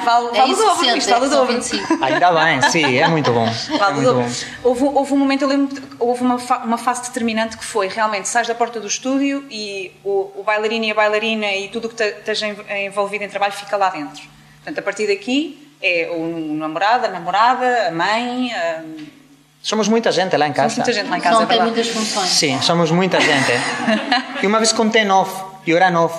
vale 0.04 0.26
É 0.28 0.40
vale 0.40 0.52
o 0.52 0.56
dobro, 0.56 0.96
isto 0.96 1.10
é 1.10 1.12
vale 1.12 1.26
o 1.26 1.28
são 1.28 1.38
dobro. 1.40 1.54
25. 1.54 2.04
Ainda 2.04 2.32
bem, 2.32 2.62
sim, 2.70 2.96
é 2.98 3.06
muito 3.08 3.30
bom. 3.30 3.46
É 3.46 3.76
Vale 3.78 3.92
o 3.92 3.94
muito 3.96 4.04
dobro. 4.06 4.22
bom. 4.24 4.30
Houve, 4.64 4.84
houve 4.84 5.12
um 5.12 5.18
momento, 5.18 5.42
eu 5.42 5.48
lembro, 5.48 5.82
houve 5.98 6.22
uma, 6.22 6.38
fa- 6.38 6.58
uma 6.64 6.78
fase 6.78 7.02
determinante 7.02 7.58
que 7.58 7.64
foi 7.64 7.88
realmente 7.88 8.26
sais 8.28 8.48
da 8.48 8.54
porta 8.54 8.80
do 8.80 8.86
estúdio 8.86 9.44
e 9.50 9.92
o, 10.02 10.32
o 10.36 10.42
bailarino 10.44 10.86
e 10.86 10.90
a 10.90 10.94
bailarina 10.94 11.52
e 11.54 11.68
tudo 11.68 11.86
o 11.86 11.88
que 11.90 11.96
te- 11.96 12.04
esteja 12.18 12.46
env- 12.48 12.64
envolvido 12.86 13.22
em 13.24 13.28
trabalho 13.28 13.52
fica 13.52 13.76
lá 13.76 13.90
dentro. 13.90 14.22
Portanto, 14.56 14.78
a 14.78 14.82
partir 14.82 15.06
daqui 15.08 15.70
é 15.82 16.08
o 16.10 16.54
namorado, 16.54 17.04
a 17.04 17.08
namorada, 17.08 17.88
a 17.88 17.90
mãe, 17.90 18.50
a, 18.54 18.82
Somos 19.66 19.88
muita 19.88 20.12
gente 20.12 20.36
lá 20.36 20.46
em 20.46 20.52
casa. 20.52 20.76
muita 20.76 20.92
gente 20.92 21.08
lá 21.10 21.18
em 21.18 21.20
casa. 21.20 21.36
Não 21.38 21.42
é 21.42 21.46
tem 21.46 21.58
verdade. 21.58 21.74
muitas 21.76 21.92
funções. 21.92 22.28
Sim, 22.30 22.62
somos 22.62 22.90
muita 22.92 23.20
gente. 23.20 23.52
E 24.42 24.46
uma 24.46 24.58
vez 24.58 24.70
contei 24.70 25.02
nove, 25.04 25.32
e 25.66 25.70
eu 25.70 25.76
era 25.78 25.90
nove. 25.90 26.14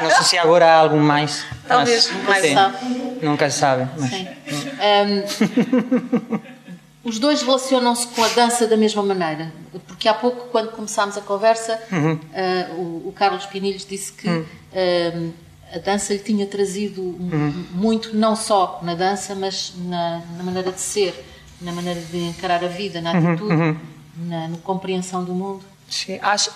Não 0.00 0.10
sei 0.10 0.22
se 0.24 0.38
agora 0.38 0.64
há 0.66 0.76
algum 0.76 1.00
mais. 1.00 1.44
Talvez, 1.66 2.10
mas, 2.10 2.24
mais 2.28 2.42
sim, 2.44 2.52
um. 2.52 2.54
Sabe. 2.54 2.76
Nunca 3.22 3.50
se 3.50 3.58
sabe. 3.58 3.88
mas- 3.98 4.10
Sim. 4.10 4.28
Ahm, 4.80 6.40
os 7.04 7.18
dois 7.18 7.42
relacionam-se 7.42 8.06
com 8.08 8.22
a 8.24 8.28
dança 8.28 8.66
da 8.66 8.76
mesma 8.76 9.02
maneira. 9.02 9.52
Porque 9.86 10.08
há 10.08 10.14
pouco, 10.14 10.46
quando 10.52 10.70
começámos 10.70 11.18
a 11.18 11.20
conversa, 11.20 11.78
Uhum. 11.90 12.18
ah, 12.34 12.70
o, 12.76 13.08
o 13.08 13.12
Carlos 13.14 13.44
Pinilhos 13.46 13.84
disse 13.84 14.12
que 14.12 14.28
ahm, 14.28 15.30
a 15.74 15.78
dança 15.80 16.12
lhe 16.14 16.20
tinha 16.20 16.46
trazido 16.46 17.02
Uhum. 17.02 17.64
muito, 17.72 18.16
não 18.16 18.36
só 18.36 18.78
na 18.82 18.94
dança, 18.94 19.34
mas 19.34 19.72
na, 19.76 20.22
na 20.38 20.42
maneira 20.44 20.70
de 20.70 20.80
ser, 20.80 21.12
na 21.62 21.72
maneira 21.72 22.00
de 22.00 22.18
encarar 22.18 22.64
a 22.64 22.68
vida, 22.68 23.00
na 23.00 23.12
Uhum, 23.12 23.32
atitude, 23.32 23.78
na, 24.16 24.48
na 24.48 24.56
compreensão 24.58 25.24
do 25.24 25.32
mundo. 25.32 25.64
Sim, 25.88 26.18
acho, 26.22 26.50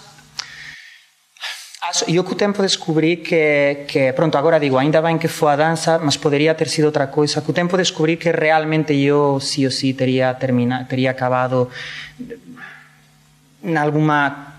acho, 1.82 2.10
eu 2.10 2.24
com 2.24 2.32
o 2.32 2.34
tempo 2.34 2.62
descobri 2.62 3.16
que, 3.16 3.84
que, 3.88 4.12
pronto, 4.12 4.36
agora 4.36 4.58
digo, 4.58 4.76
ainda 4.78 5.00
bem 5.02 5.18
que 5.18 5.28
foi 5.28 5.52
a 5.52 5.56
dança, 5.56 5.98
mas 5.98 6.16
poderia 6.16 6.54
ter 6.54 6.68
sido 6.68 6.86
outra 6.86 7.06
coisa. 7.06 7.40
Com 7.40 7.50
o 7.52 7.54
tempo 7.54 7.76
descobri 7.76 8.16
que 8.16 8.30
realmente 8.30 8.94
eu, 8.94 9.38
sí 9.40 9.64
ou 9.64 9.70
sí, 9.70 9.92
teria, 9.94 10.34
termina, 10.34 10.84
teria 10.84 11.10
acabado 11.10 11.70
em 13.62 13.76
alguma 13.76 14.54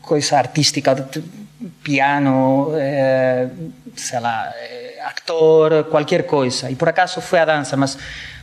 coisa 0.00 0.38
artística, 0.38 0.94
piano, 1.82 2.72
eh, 2.74 3.48
sei 3.96 4.18
eh, 4.18 5.00
actor, 5.04 5.84
qualquer 5.84 6.26
coisa. 6.26 6.70
E 6.70 6.74
por 6.74 6.88
acaso 6.88 7.20
foi 7.20 7.40
a 7.40 7.44
dança, 7.44 7.76
mas 7.76 7.98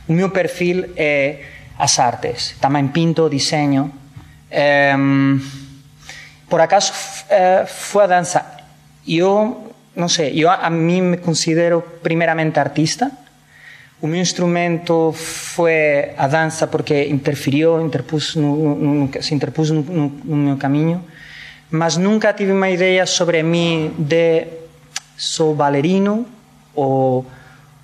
o 0.08 0.12
meu 0.12 0.30
perfil 0.30 0.92
é 0.96 1.40
as 1.78 1.98
artes. 1.98 2.56
Também 2.60 2.88
pinto, 2.88 3.28
desenho. 3.28 3.92
Em, 4.50 5.40
por 6.48 6.60
acaso 6.60 6.92
eh, 7.28 7.64
foi 7.66 8.04
a 8.04 8.06
dança. 8.06 8.44
Eu, 9.06 9.72
não 9.96 10.08
sei, 10.08 10.32
eu 10.34 10.50
a 10.50 10.68
mim 10.70 11.02
me 11.02 11.16
considero 11.16 11.82
primeiramente 12.02 12.58
artista. 12.58 13.10
O 14.00 14.06
meu 14.06 14.20
instrumento 14.20 15.12
foi 15.12 16.12
a 16.16 16.26
dança 16.26 16.66
porque 16.66 17.04
interferiu, 17.04 17.84
interpus 17.84 18.34
no, 18.34 18.74
no, 18.74 19.22
se 19.22 19.34
no, 19.34 20.08
no 20.24 20.36
meu 20.36 20.56
caminho, 20.56 21.04
mas 21.70 21.96
nunca 21.96 22.32
tive 22.32 22.52
uma 22.52 22.68
ideia 22.70 23.06
sobre 23.06 23.42
mim 23.42 23.94
de 23.98 24.46
sou 25.16 25.54
bailarino 25.54 26.26
ou, 26.74 27.24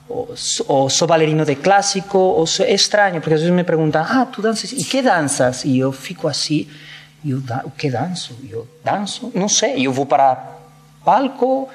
ou, 0.08 0.36
so- 0.36 0.64
ou 0.68 0.88
sou 0.90 1.06
bailarino 1.06 1.44
de 1.44 1.54
clássico. 1.56 2.18
Ou 2.18 2.46
sou, 2.46 2.64
é 2.66 2.72
estranho, 2.74 3.20
porque 3.20 3.34
às 3.34 3.40
vezes 3.40 3.54
me 3.54 3.64
perguntam: 3.64 4.02
Ah, 4.02 4.26
tu 4.26 4.42
danças? 4.42 4.72
E 4.72 4.84
que 4.84 5.02
danças? 5.02 5.64
E 5.64 5.78
eu 5.78 5.92
fico 5.92 6.26
assim: 6.28 6.66
e 7.24 7.30
eu, 7.30 7.40
da- 7.40 7.62
o 7.64 7.70
que 7.70 7.90
danço? 7.90 8.36
E 8.42 8.50
Eu 8.50 8.66
danço? 8.84 9.30
Não 9.34 9.48
sei. 9.48 9.76
E 9.78 9.84
eu 9.84 9.92
vou 9.92 10.06
para 10.06 10.42
palco 11.04 11.68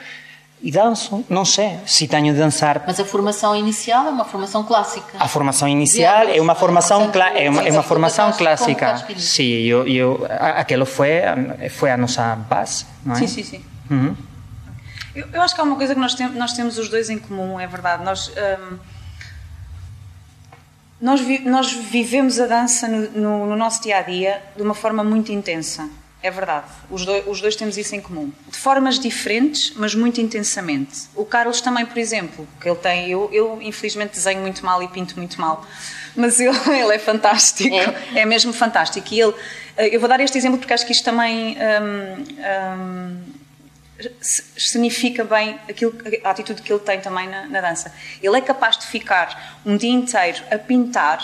e 0.63 0.71
danço? 0.71 1.26
Não 1.30 1.43
sei 1.43 1.80
se 1.86 2.08
tenho 2.08 2.34
de 2.34 2.39
dançar 2.39 2.84
Mas 2.86 3.00
a 3.00 3.06
formação 3.06 3.56
inicial 3.56 4.06
é 4.08 4.10
uma 4.10 4.26
formação 4.26 4.63
clássica. 4.63 5.17
a 5.19 5.28
formação 5.28 5.67
inicial 5.67 6.28
é 6.28 6.39
uma 6.39 6.54
formação 6.56 7.12
é 7.36 7.50
uma, 7.50 7.63
é 7.67 7.71
uma 7.71 7.84
formação 7.84 8.32
clássica. 8.32 8.97
Sim, 9.17 9.43
eu, 9.63 9.88
eu, 9.88 10.28
a- 10.30 10.60
aquilo 10.62 10.86
foi 10.86 11.12
foi 11.71 11.91
a 11.91 11.97
nossa 11.97 12.36
base, 12.36 12.86
não 13.06 13.13
é? 13.15 13.17
Sim, 13.17 13.28
sim, 13.28 13.43
sim. 13.43 13.65
Uhum. 13.89 14.15
Eu, 15.13 15.28
eu 15.34 15.41
acho 15.41 15.54
que 15.54 15.60
há 15.60 15.63
uma 15.63 15.76
coisa 15.76 15.93
que 15.93 16.00
nós, 16.00 16.13
tem, 16.13 16.30
nós 16.30 16.54
temos 16.54 16.78
os 16.78 16.88
dois 16.88 17.10
em 17.10 17.17
comum, 17.19 17.60
é 17.60 17.67
verdade. 17.67 18.04
Nós, 18.04 18.30
hum, 18.30 18.78
nós, 21.02 21.19
vi- 21.19 21.39
nós 21.39 21.74
vivemos 21.74 22.39
a 22.39 22.45
dança 22.45 22.88
no, 22.88 23.10
no- 23.12 23.45
no 23.47 23.56
nosso 23.56 23.82
dia 23.82 23.97
a 23.97 24.02
dia 24.02 24.41
de 24.56 24.62
uma 24.62 24.74
forma 24.74 25.04
muito 25.04 25.32
intensa. 25.32 25.89
É 26.24 26.30
verdade. 26.30 26.68
Os 26.90 27.04
dois, 27.06 27.26
os 27.28 27.42
dois 27.42 27.56
temos 27.56 27.78
isso 27.78 27.96
em 27.96 28.02
comum. 28.02 28.32
De 28.48 28.58
formas 28.58 29.00
diferentes, 29.00 29.74
mas 29.76 29.96
muito 29.96 30.22
intensamente. 30.22 31.04
O 31.16 31.26
Carlos 31.26 31.62
também, 31.62 31.86
por 31.86 31.98
exemplo, 31.98 32.48
que 32.60 32.70
ele 32.70 32.78
tem. 32.78 33.10
Eu, 33.10 33.28
eu 33.34 33.60
infelizmente 33.62 34.12
desenho 34.14 34.40
muito 34.42 34.64
mal 34.64 34.84
e 34.84 34.88
pinto 34.88 35.18
muito 35.18 35.42
mal. 35.42 35.66
Mas 36.16 36.40
ele, 36.40 36.56
ele 36.80 36.94
é 36.94 37.00
fantástico. 37.00 37.74
É? 37.76 38.20
É 38.22 38.26
mesmo 38.26 38.54
fantástico. 38.54 39.08
E 39.12 39.20
ele. 39.20 39.34
eh, 39.78 39.96
Eu 39.96 40.00
vou 40.00 40.08
dar 40.08 40.20
este 40.20 40.38
exemplo 40.38 40.60
porque 40.60 40.74
acho 40.74 40.86
que 40.86 40.92
isto 40.92 41.04
também. 41.04 41.58
hum, 41.58 42.24
hum, 42.78 43.22
significa 44.22 45.24
bem 45.24 45.60
aquilo, 45.70 45.94
a 46.24 46.30
atitude 46.32 46.62
que 46.62 46.72
ele 46.72 46.80
tem 46.80 47.00
também 47.00 47.28
na, 47.28 47.46
na 47.48 47.62
dança. 47.62 47.94
Ele 48.22 48.38
é 48.38 48.42
capaz 48.42 48.78
de 48.78 48.88
ficar 48.88 49.60
um 49.66 49.78
dia 49.78 49.92
inteiro 49.92 50.44
a 50.52 50.58
pintar 50.58 51.20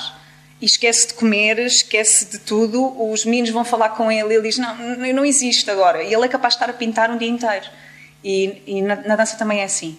e 0.62 0.66
esquece 0.66 1.08
de 1.08 1.14
comer, 1.14 1.60
esquece 1.60 2.26
de 2.26 2.40
tudo. 2.40 3.12
Os 3.12 3.26
meninos 3.26 3.50
vão 3.52 3.64
falar 3.64 3.90
com 3.90 4.12
ele 4.12 4.34
e 4.34 4.38
ele 4.38 4.48
diz: 4.48 4.58
Não, 4.58 4.76
não, 4.76 5.14
não 5.14 5.26
existe 5.26 5.70
agora. 5.70 6.04
E 6.04 6.14
ele 6.14 6.26
é 6.26 6.28
capaz 6.28 6.54
de 6.54 6.58
estar 6.58 6.70
a 6.70 6.74
pintar 6.74 7.10
um 7.12 7.18
dia 7.18 7.30
inteiro. 7.30 7.66
E, 8.24 8.62
e 8.66 8.82
na, 8.82 8.96
na 8.96 9.16
dança 9.16 9.38
também 9.38 9.60
é 9.60 9.64
assim. 9.64 9.98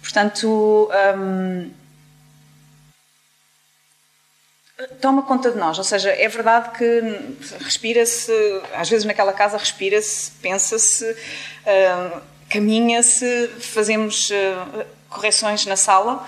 Portanto. 0.00 0.88
hum, 1.16 1.70
toma 5.00 5.22
conta 5.22 5.50
de 5.50 5.58
nós, 5.58 5.76
ou 5.76 5.84
seja, 5.84 6.10
é 6.10 6.28
verdade 6.28 6.70
que 6.78 7.02
respira-se, 7.60 8.32
às 8.74 8.88
vezes 8.88 9.04
naquela 9.04 9.32
casa 9.32 9.58
respira-se, 9.58 10.30
pensa-se, 10.40 11.16
ah, 11.66 12.20
caminha-se, 12.48 13.48
fazemos 13.60 14.30
ah, 14.32 14.86
correções 15.10 15.66
na 15.66 15.76
sala 15.76 16.26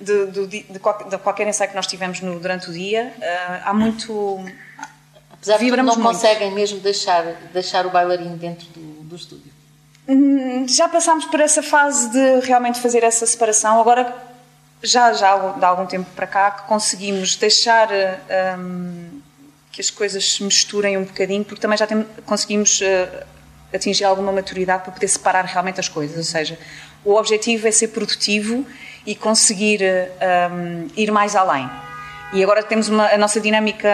de, 0.00 0.46
de, 0.70 0.78
qual- 0.78 1.08
de 1.08 1.18
qualquer 1.18 1.46
ensaio 1.46 1.70
que 1.70 1.76
nós 1.76 1.86
tivemos 1.86 2.20
no- 2.20 2.38
durante 2.40 2.70
o 2.70 2.72
dia. 2.72 3.12
Ah, 3.22 3.62
há 3.70 3.74
muito. 3.74 4.38
Apesar 5.32 5.58
de 5.58 5.70
não 5.76 5.84
muito. 5.84 6.00
conseguem 6.02 6.50
mesmo 6.52 6.80
deixar, 6.80 7.24
deixar 7.52 7.86
o 7.86 7.90
bailarino 7.90 8.36
dentro 8.36 8.66
do, 8.68 9.02
do 9.04 9.16
estúdio. 9.16 9.52
Hum, 10.08 10.66
Já 10.68 10.88
passámos 10.88 11.26
por 11.26 11.38
essa 11.40 11.62
fase 11.62 12.10
de 12.10 12.40
realmente 12.46 12.80
fazer 12.80 13.02
essa 13.04 13.24
separação. 13.26 13.80
Agora, 13.80 14.14
já, 14.82 15.12
já 15.12 15.28
há 15.28 15.32
algum- 15.32 15.58
de 15.58 15.64
algum 15.64 15.86
tempo 15.86 16.08
para 16.16 16.26
cá, 16.26 16.50
que 16.50 16.62
conseguimos 16.68 17.36
deixar 17.36 17.88
hum, 18.58 19.20
que 19.70 19.80
as 19.80 19.90
coisas 19.90 20.32
se 20.32 20.42
misturem 20.42 20.96
um 20.96 21.04
bocadinho, 21.04 21.44
porque 21.44 21.60
também 21.60 21.76
já 21.78 21.86
tem- 21.86 22.04
conseguimos 22.26 22.80
eh, 22.82 23.24
atingir 23.72 24.04
alguma 24.04 24.32
maturidade 24.32 24.82
para 24.82 24.92
poder 24.92 25.08
separar 25.08 25.44
realmente 25.44 25.78
as 25.78 25.88
coisas. 25.88 26.16
Ou 26.16 26.24
seja, 26.24 26.58
o 27.04 27.14
objetivo 27.14 27.68
é 27.68 27.70
ser 27.70 27.88
produtivo 27.88 28.66
e 29.08 29.14
conseguir 29.14 29.80
hum, 30.52 30.86
ir 30.94 31.10
mais 31.10 31.34
além. 31.34 31.68
E 32.30 32.42
agora 32.42 32.62
temos 32.62 32.90
uma, 32.90 33.06
a 33.06 33.16
nossa 33.16 33.40
dinâmica 33.40 33.88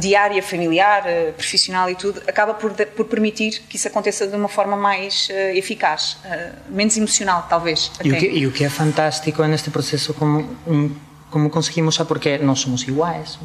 diária, 0.00 0.42
familiar, 0.42 1.04
eh, 1.06 1.30
profissional 1.36 1.88
e 1.88 1.94
tudo, 1.94 2.20
acaba 2.26 2.52
por, 2.52 2.72
por 2.72 3.06
permitir 3.06 3.62
que 3.68 3.76
isso 3.76 3.86
aconteça 3.86 4.26
de 4.26 4.34
uma 4.34 4.48
forma 4.48 4.76
mais 4.76 5.28
eh, 5.30 5.56
eficaz, 5.56 6.18
eh, 6.24 6.50
menos 6.68 6.96
emocional, 6.96 7.46
talvez. 7.48 7.92
E 8.02 8.10
o, 8.10 8.18
que, 8.18 8.26
e 8.26 8.46
o 8.48 8.50
que 8.50 8.64
é 8.64 8.68
fantástico 8.68 9.40
neste 9.44 9.70
processo 9.70 10.12
como 10.14 10.40
um, 10.66 10.90
como 11.30 11.48
conseguimos 11.48 11.96
porque 11.98 12.38
nós 12.38 12.58
somos 12.58 12.82
iguais 12.82 13.38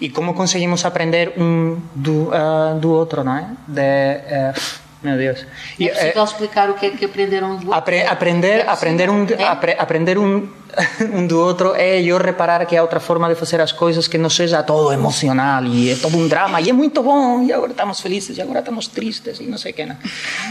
e 0.00 0.10
como 0.10 0.34
conseguimos 0.34 0.84
aprender 0.84 1.32
um 1.38 1.80
do 1.94 2.30
ah, 2.32 2.76
do 2.78 2.90
outro 2.90 3.24
não 3.24 3.36
é 3.36 3.46
de 3.66 3.80
eh, 3.80 4.54
meu 5.02 5.16
Deus 5.16 5.44
E, 5.78 5.88
É 5.88 5.92
possível 5.92 6.24
explicar 6.24 6.70
o 6.70 6.74
que 6.74 6.86
é 6.86 6.90
que 6.90 7.04
aprenderam 7.04 7.56
do 7.56 7.72
Apre- 7.72 8.02
aprender, 8.06 8.68
aprender 8.68 9.10
um, 9.10 9.26
É? 9.38 9.44
apre- 9.44 9.76
aprender 9.78 10.18
um, 10.18 10.48
um 11.12 11.26
do 11.26 11.38
outro 11.38 11.74
é 11.74 12.00
eu 12.02 12.16
reparar 12.18 12.64
que 12.66 12.76
há 12.76 12.82
outra 12.82 12.98
forma 12.98 13.28
de 13.28 13.34
fazer 13.34 13.60
as 13.60 13.72
coisas 13.72 14.08
que 14.08 14.16
não 14.18 14.30
seja 14.30 14.62
todo 14.62 14.92
emocional 14.92 15.64
e 15.64 15.90
é 15.92 15.96
todo 15.96 16.16
um 16.16 16.26
drama 16.26 16.60
e 16.60 16.70
é 16.70 16.72
muito 16.72 17.02
bom 17.02 17.42
e 17.42 17.52
agora 17.52 17.72
estamos 17.72 18.00
felizes 18.00 18.36
e 18.38 18.42
agora 18.42 18.60
estamos 18.60 18.88
tristes 18.88 19.38
e 19.40 19.44
não 19.44 19.58
sei 19.58 19.72
o 19.72 19.74
que. 19.74 19.84
Né? 19.86 19.96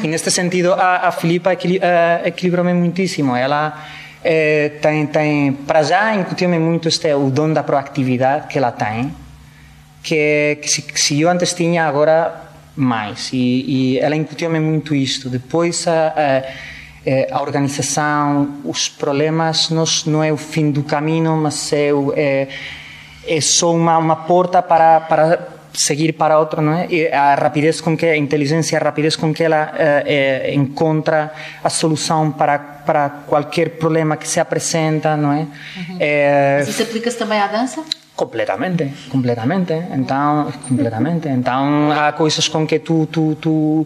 E 0.03 0.07
neste 0.07 0.29
sentido 0.31 0.73
a, 0.73 1.07
a 1.07 1.11
Filipa 1.11 1.51
equili- 1.51 1.79
eh, 1.81 2.21
equilibrou-me 2.25 2.73
muitíssimo. 2.73 3.35
Ela 3.35 3.83
eh, 4.23 4.73
tem, 4.81 5.05
tem, 5.07 5.53
para 5.53 5.81
já 5.83 6.15
incutiu-me 6.15 6.59
muito 6.59 6.87
este, 6.87 7.13
o 7.13 7.29
dom 7.29 7.51
da 7.51 7.63
proatividade 7.63 8.47
que 8.47 8.57
ela 8.57 8.71
tem 8.71 9.13
que, 10.03 10.59
que, 10.61 10.67
se, 10.69 10.81
que 10.83 10.99
se 10.99 11.19
eu 11.21 11.29
antes 11.29 11.53
tinha, 11.53 11.85
agora 11.87 12.44
mais. 12.75 13.31
E, 13.33 13.65
e 13.95 13.99
ela 13.99 14.15
incutiu-me 14.15 14.59
muito 14.59 14.93
isto. 14.95 15.29
Depois, 15.29 15.87
a, 15.87 16.13
a, 17.31 17.37
a 17.37 17.41
organização, 17.41 18.59
os 18.63 18.89
problemas, 18.89 19.69
não, 19.69 19.83
não 20.07 20.23
é 20.23 20.31
o 20.31 20.37
fim 20.37 20.71
do 20.71 20.83
caminho, 20.83 21.35
mas 21.37 21.71
é, 21.73 21.93
o- 21.93 22.13
é, 22.15 22.47
é 23.27 23.41
só 23.41 23.73
uma, 23.73 23.97
uma 23.97 24.15
porta 24.15 24.61
para, 24.61 24.99
para 25.01 25.47
seguir 25.73 26.13
para 26.13 26.39
outro, 26.39 26.61
não 26.61 26.73
é? 26.73 26.87
E 26.89 27.07
a 27.07 27.35
rapidez 27.35 27.81
com 27.81 27.95
que 27.97 28.05
a 28.05 28.15
inteligência, 28.17 28.77
a 28.79 28.83
rapidez 28.83 29.15
com 29.15 29.33
que 29.33 29.43
ela 29.43 29.73
eh, 29.75 30.51
encontra 30.53 31.31
a 31.63 31.69
solução 31.69 32.31
para 32.31 32.75
para 32.85 33.09
qualquer 33.09 33.71
problema 33.79 34.15
que 34.15 34.27
se 34.27 34.39
apresenta, 34.39 35.17
não 35.17 35.33
é? 35.33 35.37
Uhum. 35.39 35.97
é 35.99 36.57
Mas 36.59 36.67
isso 36.69 36.83
aplica-se 36.83 37.17
também 37.17 37.39
à 37.39 37.47
dança? 37.47 37.83
Completamente, 38.15 39.09
completamente. 39.09 39.73
Então, 39.91 40.51
completamente. 40.67 41.27
Então, 41.27 41.91
há 41.91 42.13
coisas 42.13 42.47
com 42.47 42.65
que 42.65 42.79
tu, 42.79 43.05
tu, 43.07 43.35
tu 43.35 43.85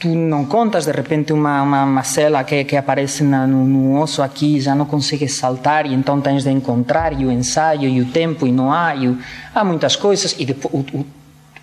tu 0.00 0.08
não 0.08 0.46
contas 0.46 0.86
de 0.86 0.92
repente 0.92 1.30
uma, 1.32 1.62
uma, 1.62 1.84
uma 1.84 2.02
cela 2.02 2.42
que, 2.42 2.64
que 2.64 2.74
aparece 2.74 3.22
na, 3.22 3.46
no, 3.46 3.64
no, 3.66 4.00
osso 4.00 4.22
aqui 4.22 4.58
já 4.58 4.74
não 4.74 4.86
consegues 4.86 5.34
saltar 5.34 5.84
e 5.84 5.92
então 5.92 6.20
tens 6.22 6.42
de 6.42 6.50
encontrar 6.50 7.12
e 7.12 7.26
o 7.26 7.30
ensaio 7.30 7.86
e 7.86 8.00
o 8.00 8.06
tempo 8.06 8.46
e 8.46 8.50
não 8.50 8.72
há 8.72 8.96
e 8.96 9.08
o, 9.08 9.18
há 9.54 9.62
muitas 9.62 9.96
coisas 9.96 10.34
e 10.38 10.46
depois 10.46 10.72
o, 10.72 10.78
o, 10.96 11.06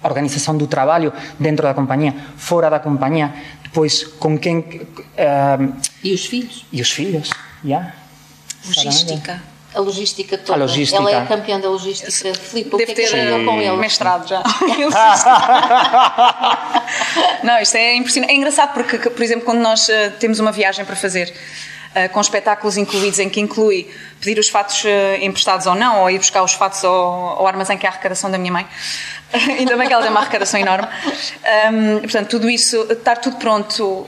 a 0.03 0.07
organização 0.07 0.55
do 0.55 0.67
trabalho 0.67 1.11
dentro 1.39 1.65
da 1.65 1.73
companhia 1.73 2.13
fora 2.37 2.69
da 2.69 2.79
companhia 2.79 3.33
depois 3.63 4.03
com 4.03 4.37
quem 4.37 4.59
uh, 4.59 5.73
e 6.03 6.13
os 6.13 6.25
filhos 6.27 6.63
e 6.71 6.79
os 6.79 6.91
filhos 6.91 7.29
já 7.63 7.67
yeah. 7.67 7.93
logística 8.67 9.41
a 9.77 9.81
logística 9.81 10.37
toda. 10.37 10.53
A 10.53 10.57
logística. 10.63 10.99
Ela 10.99 11.11
é 11.11 11.25
campeã 11.25 11.59
da 11.59 11.69
logística. 11.69 12.33
Filipe, 12.33 12.73
o 12.73 12.77
que 12.77 12.83
é 12.83 12.85
que 12.87 12.95
ter 12.95 13.11
com 13.45 13.61
ele? 13.61 13.77
mestrado 13.77 14.27
já. 14.27 14.41
não, 17.43 17.61
isto 17.61 17.77
é 17.77 17.95
impressionante. 17.95 18.31
É 18.31 18.35
engraçado 18.35 18.73
porque, 18.73 18.97
por 18.97 19.23
exemplo, 19.23 19.45
quando 19.45 19.59
nós 19.59 19.87
uh, 19.87 20.11
temos 20.19 20.39
uma 20.39 20.51
viagem 20.51 20.83
para 20.83 20.95
fazer 20.95 21.31
uh, 21.95 22.09
com 22.09 22.19
espetáculos 22.19 22.75
incluídos, 22.75 23.19
em 23.19 23.29
que 23.29 23.39
inclui 23.39 23.87
pedir 24.19 24.39
os 24.39 24.49
fatos 24.49 24.83
uh, 24.83 24.87
emprestados 25.21 25.67
ou 25.67 25.75
não, 25.75 26.01
ou 26.01 26.09
ir 26.09 26.17
buscar 26.17 26.41
os 26.41 26.53
fatos 26.53 26.83
ao, 26.83 26.93
ao 26.93 27.47
armazém 27.47 27.77
que 27.77 27.85
é 27.85 27.89
a 27.89 27.91
arrecadação 27.91 28.31
da 28.31 28.39
minha 28.39 28.51
mãe, 28.51 28.65
Ainda 29.59 29.75
bem 29.75 29.87
que 29.87 29.93
ela 29.93 30.01
tem 30.01 30.11
uma 30.11 30.21
arrecadação 30.21 30.59
enorme. 30.59 30.87
Um, 31.71 31.99
portanto, 31.99 32.29
tudo 32.29 32.49
isso, 32.49 32.87
estar 32.89 33.17
tudo 33.17 33.37
pronto 33.37 33.83
uh, 33.83 34.07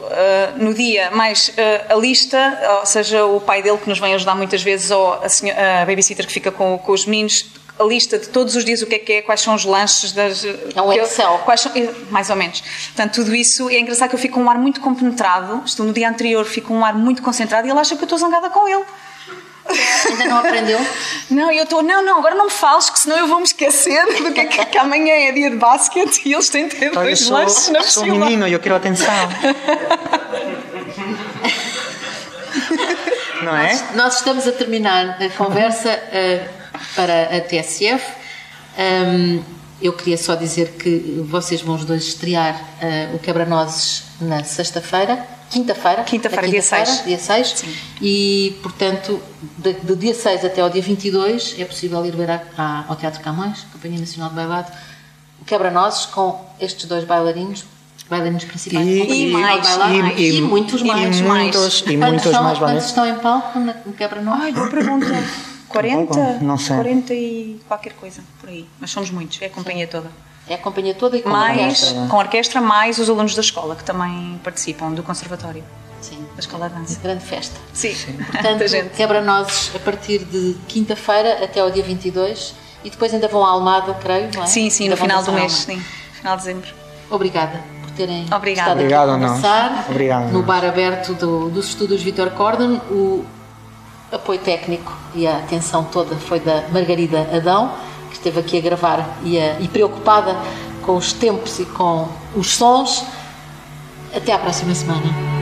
no 0.58 0.74
dia, 0.74 1.12
mais 1.12 1.50
uh, 1.50 1.94
a 1.94 1.96
lista, 1.96 2.60
ou 2.80 2.86
seja, 2.86 3.26
o 3.26 3.42
pai 3.42 3.62
dele 3.62 3.78
que 3.78 3.90
nos 3.90 4.00
vem 4.00 4.14
ajudar 4.14 4.36
muitas 4.36 4.64
vezes, 4.64 4.92
ou 4.92 5.14
a, 5.14 5.28
senhora, 5.28 5.82
a 5.82 5.86
babysitter 5.86 6.26
que 6.26 6.32
fica 6.32 6.52
com, 6.52 6.78
com 6.78 6.92
os 6.92 7.06
meninos, 7.06 7.46
a 7.78 7.84
lista 7.84 8.20
de 8.20 8.28
todos 8.28 8.56
os 8.56 8.66
dias 8.66 8.82
o 8.82 8.86
que 8.86 8.96
é 8.96 9.00
que 9.00 9.14
é, 9.14 9.22
quais 9.22 9.40
são 9.40 9.56
os 9.56 9.64
lanches 9.64 10.12
das. 10.12 10.44
É 10.44 10.82
um 10.82 10.92
Excel. 10.92 11.32
Eu, 11.32 11.40
quais 11.40 11.62
são, 11.62 11.72
mais 12.10 12.30
ou 12.30 12.36
menos. 12.36 12.62
Portanto, 12.62 13.16
tudo 13.16 13.34
isso. 13.34 13.70
É 13.70 13.80
engraçado 13.80 14.10
que 14.10 14.16
eu 14.16 14.20
fico 14.20 14.36
com 14.36 14.44
um 14.44 14.50
ar 14.50 14.58
muito 14.58 14.82
compenetrado. 14.82 15.64
Estou 15.66 15.86
no 15.86 15.94
dia 15.94 16.10
anterior, 16.10 16.44
fico 16.46 16.68
com 16.68 16.80
um 16.80 16.86
ar 16.86 16.94
muito 16.94 17.22
concentrado 17.22 17.66
e 17.66 17.72
ele 17.72 17.80
acha 17.80 17.96
que 17.96 18.02
eu 18.02 18.06
estou 18.06 18.20
zangada 18.20 18.50
com 18.50 18.68
ele. 18.68 18.84
Ainda 20.10 20.26
não 20.26 20.38
aprendeu? 20.38 20.80
Não, 21.30 21.52
eu 21.52 21.64
estou, 21.64 21.84
não, 21.84 22.04
não, 22.04 22.18
agora 22.18 22.34
não 22.34 22.46
me 22.46 22.52
fales, 22.52 22.90
que 22.90 22.98
senão 22.98 23.16
eu 23.16 23.28
vou 23.28 23.38
me 23.38 23.44
esquecer 23.44 24.04
do 24.24 24.34
que, 24.34 24.40
é 24.40 24.46
que, 24.46 24.66
que 24.66 24.78
amanhã 24.80 25.14
é 25.14 25.32
dia 25.32 25.52
de 25.52 25.58
basquete 25.58 26.24
e 26.26 26.34
eles 26.34 26.50
têm 26.50 26.68
de 26.68 26.76
ter 26.76 26.90
dois 26.90 27.20
sou, 27.20 27.38
lanches 27.38 27.70
na 27.70 27.84
Sou 27.84 28.04
menino 28.04 28.48
e 28.48 28.54
eu 28.54 28.60
quero 28.60 28.76
atenção. 28.76 29.14
não 33.44 33.56
é? 33.56 33.74
Nós, 33.74 33.96
nós, 33.96 34.16
estamos 34.16 34.48
a 34.48 34.52
terminar 34.52 35.22
a 35.22 35.30
conversa 35.30 35.92
uh, 35.92 36.50
para 36.96 37.38
a 37.38 37.42
TSF. 37.42 38.04
Um, 38.76 39.44
eu 39.80 39.94
queria 39.94 40.18
só 40.18 40.34
dizer 40.34 40.70
que 40.80 41.24
vocês 41.30 41.62
vão 41.62 41.76
os 41.76 41.86
dois 41.86 42.06
estrear 42.06 42.56
uh, 42.56 43.16
o 43.16 43.20
Quebra-Nozes 43.20 44.06
na 44.20 44.44
sexta-feira 44.44 45.38
quinta-feira. 45.50 46.04
Quinta-feira, 46.04 46.44
quinta 46.44 46.52
dia 46.52 46.62
6. 46.62 47.04
Dia 47.06 47.20
6. 47.20 47.50
Sim. 47.50 47.76
E, 48.02 48.58
portanto, 48.62 49.22
do 49.84 49.96
dia 49.96 50.14
6 50.14 50.46
até 50.46 50.62
ao 50.62 50.70
dia 50.70 50.82
22 50.82 51.56
é 51.58 51.66
possível 51.66 52.06
ir 52.06 52.16
ver 52.16 52.32
a, 52.32 52.42
a, 52.58 52.86
ao 52.88 52.96
Teatro 52.96 53.22
Camões, 53.22 53.66
Companhia 53.72 54.00
Nacional 54.00 54.30
de 54.30 54.36
Bailado, 54.36 54.72
o 55.42 55.46
Quebra-Nozes 55.46 56.06
com 56.08 56.46
estes 56.60 56.86
dois 56.86 57.04
bailarinos 57.04 57.66
bailarinos 58.10 58.44
principais 58.44 58.88
e, 58.88 59.04
e, 59.04 59.28
e 59.28 59.32
mais, 59.32 59.68
e, 59.68 59.78
mais. 59.78 60.20
E, 60.20 60.42
muitos 60.42 60.82
mais. 60.82 61.20
E 61.20 61.24
muitos, 61.24 61.84
e 61.86 61.96
muitos 61.96 62.26
estão, 62.26 62.44
mais 62.44 62.58
Quantos 62.58 62.86
estão 62.86 63.06
em 63.06 63.16
palco 63.20 63.60
no 63.60 63.94
Quebra-Nozes? 63.94 64.44
Ai, 64.44 64.52
boa 64.52 64.68
pergunta. 64.68 65.24
40? 65.68 66.40
Não 66.42 66.58
sei. 66.58 66.76
40 66.76 67.14
e 67.14 67.62
qualquer 67.68 67.94
coisa, 67.94 68.24
por 68.40 68.50
aí. 68.50 68.68
Mas 68.80 68.90
somos 68.90 69.12
muitos, 69.12 69.40
é 69.42 69.46
a 69.46 69.50
companhia 69.50 69.86
Sim. 69.86 69.92
toda. 69.92 70.29
É 70.50 70.56
a 70.56 70.58
companhia 70.58 70.96
toda 70.96 71.16
e 71.16 71.22
com 71.22 71.30
mais, 71.30 71.60
orquestra. 71.60 72.08
Com 72.10 72.18
orquestra, 72.18 72.62
mais 72.62 72.98
os 72.98 73.10
alunos 73.10 73.36
da 73.36 73.42
escola 73.42 73.76
que 73.76 73.84
também 73.84 74.40
participam 74.44 74.92
do 74.92 75.04
conservatório. 75.04 75.64
Sim. 76.02 76.26
Da 76.34 76.40
escola 76.40 76.70
de 76.70 76.76
dança. 76.76 77.00
Grande 77.02 77.24
festa. 77.24 77.56
Sim. 77.72 77.94
Sim. 77.94 78.14
Portanto, 78.32 78.64
quebra-nozes 78.96 79.72
a 79.76 79.80
partir 79.80 80.20
de 80.20 80.58
quinta-feira 80.68 81.44
até 81.44 81.60
ao 81.60 81.70
dia 81.70 81.84
22 81.84 82.56
e 82.84 82.90
depois 82.90 83.14
ainda 83.14 83.28
vão 83.28 83.46
à 83.46 83.50
Almada, 83.50 83.94
creio, 83.96 84.30
não 84.34 84.44
é? 84.44 84.48
Sim, 84.48 84.70
sim, 84.70 84.86
ainda 84.86 84.96
no 84.96 85.02
final 85.02 85.24
do 85.24 85.32
mês, 85.34 85.52
sim. 85.52 85.80
Final 86.14 86.36
de 86.38 86.44
dezembro. 86.44 86.70
Obrigada 87.12 87.60
por 87.82 87.92
terem 87.92 88.26
Obrigada. 88.34 88.72
estado 88.72 88.80
Obrigado, 88.80 89.10
aqui 89.10 89.24
a 89.24 89.28
conversar 89.28 89.86
Obrigado, 89.90 90.32
no 90.32 90.44
bar 90.44 90.66
aberto 90.66 91.14
do, 91.14 91.50
dos 91.50 91.68
estúdios 91.68 92.02
Vitor 92.02 92.32
Cordon. 92.32 92.80
O 92.90 93.26
apoio 94.12 94.40
técnico 94.40 94.92
e 95.14 95.28
a 95.28 95.38
atenção 95.38 95.84
toda 95.84 96.16
foi 96.16 96.40
da 96.40 96.64
Margarida 96.72 97.30
Adão, 97.36 97.72
esteve 98.20 98.40
aqui 98.40 98.58
a 98.58 98.62
gravar 98.62 99.20
e, 99.24 99.40
a, 99.40 99.60
e 99.60 99.68
preocupada 99.68 100.36
com 100.86 100.96
os 100.96 101.14
tempos 101.14 101.60
e 101.60 101.66
com 101.66 102.08
os 102.36 102.56
sons. 102.56 103.04
Até 104.14 104.34
à 104.34 104.40
próxima 104.40 104.74
semana. 104.74 105.38